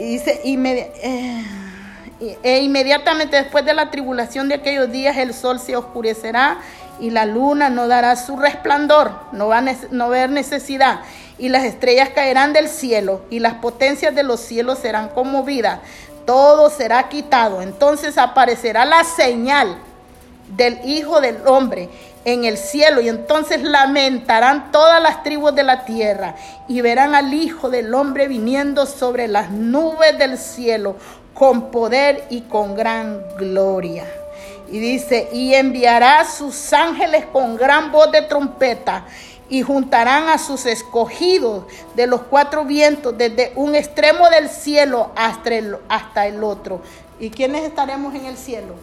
[0.01, 1.45] Y dice, eh,
[2.43, 6.59] e inmediatamente después de la tribulación de aquellos días el sol se oscurecerá
[6.99, 11.01] y la luna no dará su resplandor, no va a no haber necesidad,
[11.39, 15.80] y las estrellas caerán del cielo y las potencias de los cielos serán conmovidas
[16.26, 17.62] todo será quitado.
[17.62, 19.78] Entonces aparecerá la señal
[20.49, 21.89] del Hijo del Hombre
[22.24, 26.34] en el cielo y entonces lamentarán todas las tribus de la tierra
[26.68, 30.97] y verán al Hijo del Hombre viniendo sobre las nubes del cielo
[31.32, 34.05] con poder y con gran gloria.
[34.68, 39.05] Y dice, y enviará sus ángeles con gran voz de trompeta
[39.49, 45.55] y juntarán a sus escogidos de los cuatro vientos desde un extremo del cielo hasta
[45.55, 46.80] el, hasta el otro.
[47.18, 48.74] ¿Y quiénes estaremos en el cielo?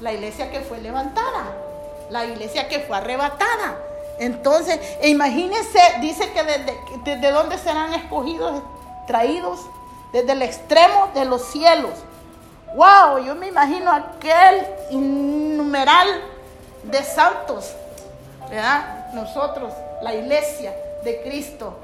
[0.00, 1.56] La iglesia que fue levantada,
[2.10, 3.76] la iglesia que fue arrebatada.
[4.18, 8.62] Entonces, e imagínense, dice que desde, desde dónde serán escogidos,
[9.06, 9.60] traídos,
[10.12, 11.92] desde el extremo de los cielos.
[12.74, 13.24] ¡Wow!
[13.24, 16.08] Yo me imagino aquel innumeral
[16.84, 17.72] de santos,
[18.48, 19.01] ¿verdad?
[19.12, 21.78] Nosotros, la iglesia de Cristo,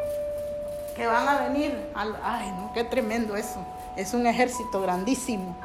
[0.96, 1.72] que van a venir.
[1.94, 3.64] Al, ay, no, qué tremendo eso.
[3.96, 5.56] Es un ejército grandísimo,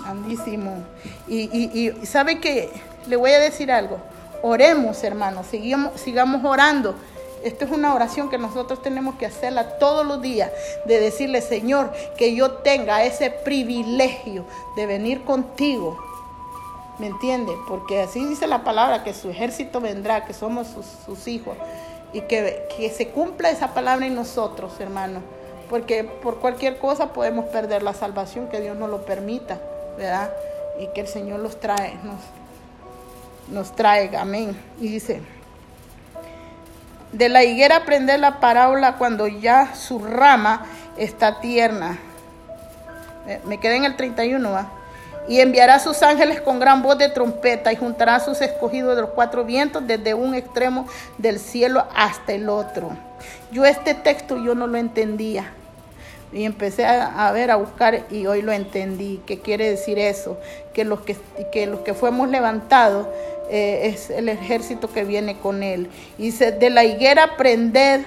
[0.00, 0.82] grandísimo.
[1.28, 2.70] Y, y, sabe que
[3.06, 3.98] le voy a decir algo.
[4.42, 6.94] Oremos, hermanos, sigamos, sigamos orando.
[7.44, 10.50] Esta es una oración que nosotros tenemos que hacerla todos los días,
[10.86, 14.44] de decirle, Señor, que yo tenga ese privilegio
[14.76, 15.98] de venir contigo
[17.02, 17.52] ¿Me entiende?
[17.66, 20.68] Porque así dice la palabra, que su ejército vendrá, que somos
[21.04, 21.56] sus, hijos.
[22.12, 25.18] Y que, que, se cumpla esa palabra en nosotros, hermano.
[25.68, 29.60] Porque por cualquier cosa podemos perder la salvación, que Dios nos lo permita,
[29.98, 30.30] ¿verdad?
[30.78, 32.20] Y que el Señor los trae, nos,
[33.48, 34.20] nos traiga.
[34.20, 34.56] Amén.
[34.80, 35.22] Y dice,
[37.10, 41.98] de la higuera aprender la parábola cuando ya su rama está tierna.
[43.44, 44.81] Me quedé en el 31, ¿va?
[45.28, 49.02] Y enviará sus ángeles con gran voz de trompeta y juntará a sus escogidos de
[49.02, 50.86] los cuatro vientos desde un extremo
[51.18, 52.90] del cielo hasta el otro.
[53.50, 55.52] Yo este texto yo no lo entendía
[56.32, 59.20] y empecé a, ver, a buscar y hoy lo entendí.
[59.26, 60.38] ¿Qué quiere decir eso?
[60.72, 61.16] Que los que,
[61.52, 63.06] que, los que fuimos levantados
[63.50, 65.90] eh, es el ejército que viene con él.
[66.18, 68.04] Y dice, de la higuera prender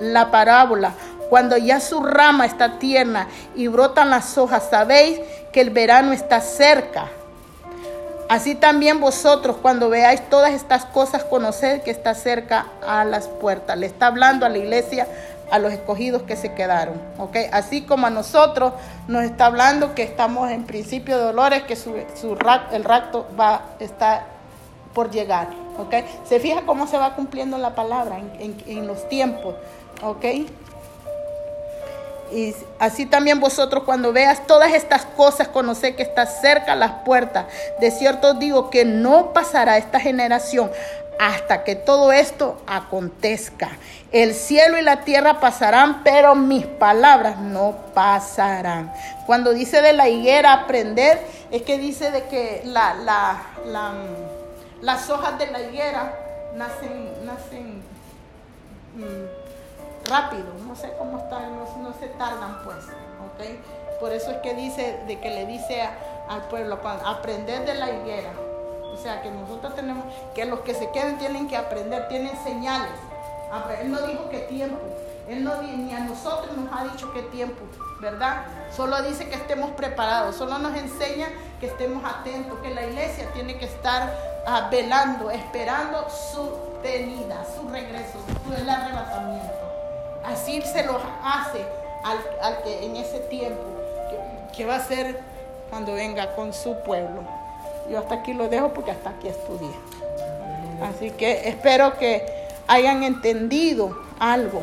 [0.00, 0.94] la parábola
[1.30, 5.20] cuando ya su rama está tierna y brotan las hojas, sabéis
[5.52, 7.06] que el verano está cerca.
[8.28, 13.78] Así también vosotros, cuando veáis todas estas cosas, conoced que está cerca a las puertas.
[13.78, 15.06] Le está hablando a la iglesia,
[15.52, 17.00] a los escogidos que se quedaron.
[17.18, 17.46] ¿okay?
[17.52, 18.72] Así como a nosotros
[19.06, 21.94] nos está hablando que estamos en principio de dolores, que su,
[22.72, 24.24] el rapto va a estar
[24.94, 25.48] por llegar.
[25.78, 26.04] ¿okay?
[26.24, 29.54] Se fija cómo se va cumpliendo la palabra en, en los tiempos.
[30.02, 30.24] ¿ok?
[32.32, 37.46] Y así también vosotros cuando veas todas estas cosas, conoced que está cerca las puertas.
[37.80, 40.70] De cierto digo que no pasará esta generación
[41.20, 43.68] hasta que todo esto acontezca.
[44.10, 48.92] El cielo y la tierra pasarán, pero mis palabras no pasarán.
[49.26, 51.20] Cuando dice de la higuera aprender,
[51.50, 52.94] es que dice de que la,
[54.80, 56.14] las hojas de la higuera
[56.56, 57.82] nacen, nacen
[58.96, 59.39] mm,
[60.10, 63.98] rápido, no sé cómo están, no, se tardan pues, ¿ok?
[64.00, 65.88] Por eso es que dice, de que le dice
[66.28, 68.32] al pueblo, aprender de la higuera
[68.92, 70.04] o sea, que nosotros tenemos,
[70.34, 72.92] que los que se queden tienen que aprender, tienen señales.
[73.80, 74.76] Él no dijo qué tiempo,
[75.28, 77.62] Él no, ni a nosotros nos ha dicho qué tiempo,
[78.00, 78.44] ¿verdad?
[78.76, 83.56] Solo dice que estemos preparados, solo nos enseña que estemos atentos, que la iglesia tiene
[83.56, 84.12] que estar
[84.46, 86.48] ah, velando, esperando su
[86.82, 89.69] venida, su regreso, su arrebatamiento.
[90.24, 91.64] Así se lo hace
[92.04, 93.62] al, que en ese tiempo,
[94.56, 95.20] que va a ser
[95.70, 97.22] cuando venga con su pueblo.
[97.90, 99.70] Yo hasta aquí lo dejo porque hasta aquí estudié.
[100.82, 102.24] Así que espero que
[102.66, 104.62] hayan entendido algo.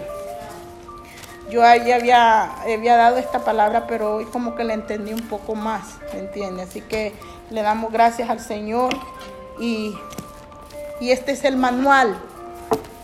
[1.49, 5.55] Yo ya había, había dado esta palabra, pero hoy como que la entendí un poco
[5.55, 6.63] más, ¿me entiende?
[6.63, 7.13] Así que
[7.49, 8.93] le damos gracias al Señor
[9.57, 9.95] y,
[10.99, 12.17] y este es el manual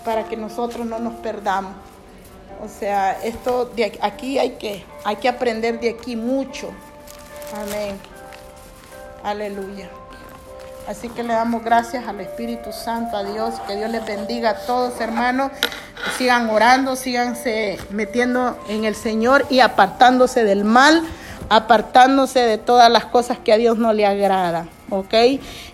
[0.04, 1.74] para que nosotros no nos perdamos.
[2.64, 6.70] O sea, esto de aquí hay que, hay que aprender de aquí mucho.
[7.54, 8.00] Amén.
[9.22, 9.90] Aleluya.
[10.88, 14.58] Así que le damos gracias al Espíritu Santo, a Dios, que Dios les bendiga a
[14.66, 15.52] todos, hermanos.
[16.18, 21.04] Sigan orando, síganse metiendo en el Señor y apartándose del mal,
[21.50, 25.14] apartándose de todas las cosas que a Dios no le agrada, ¿ok?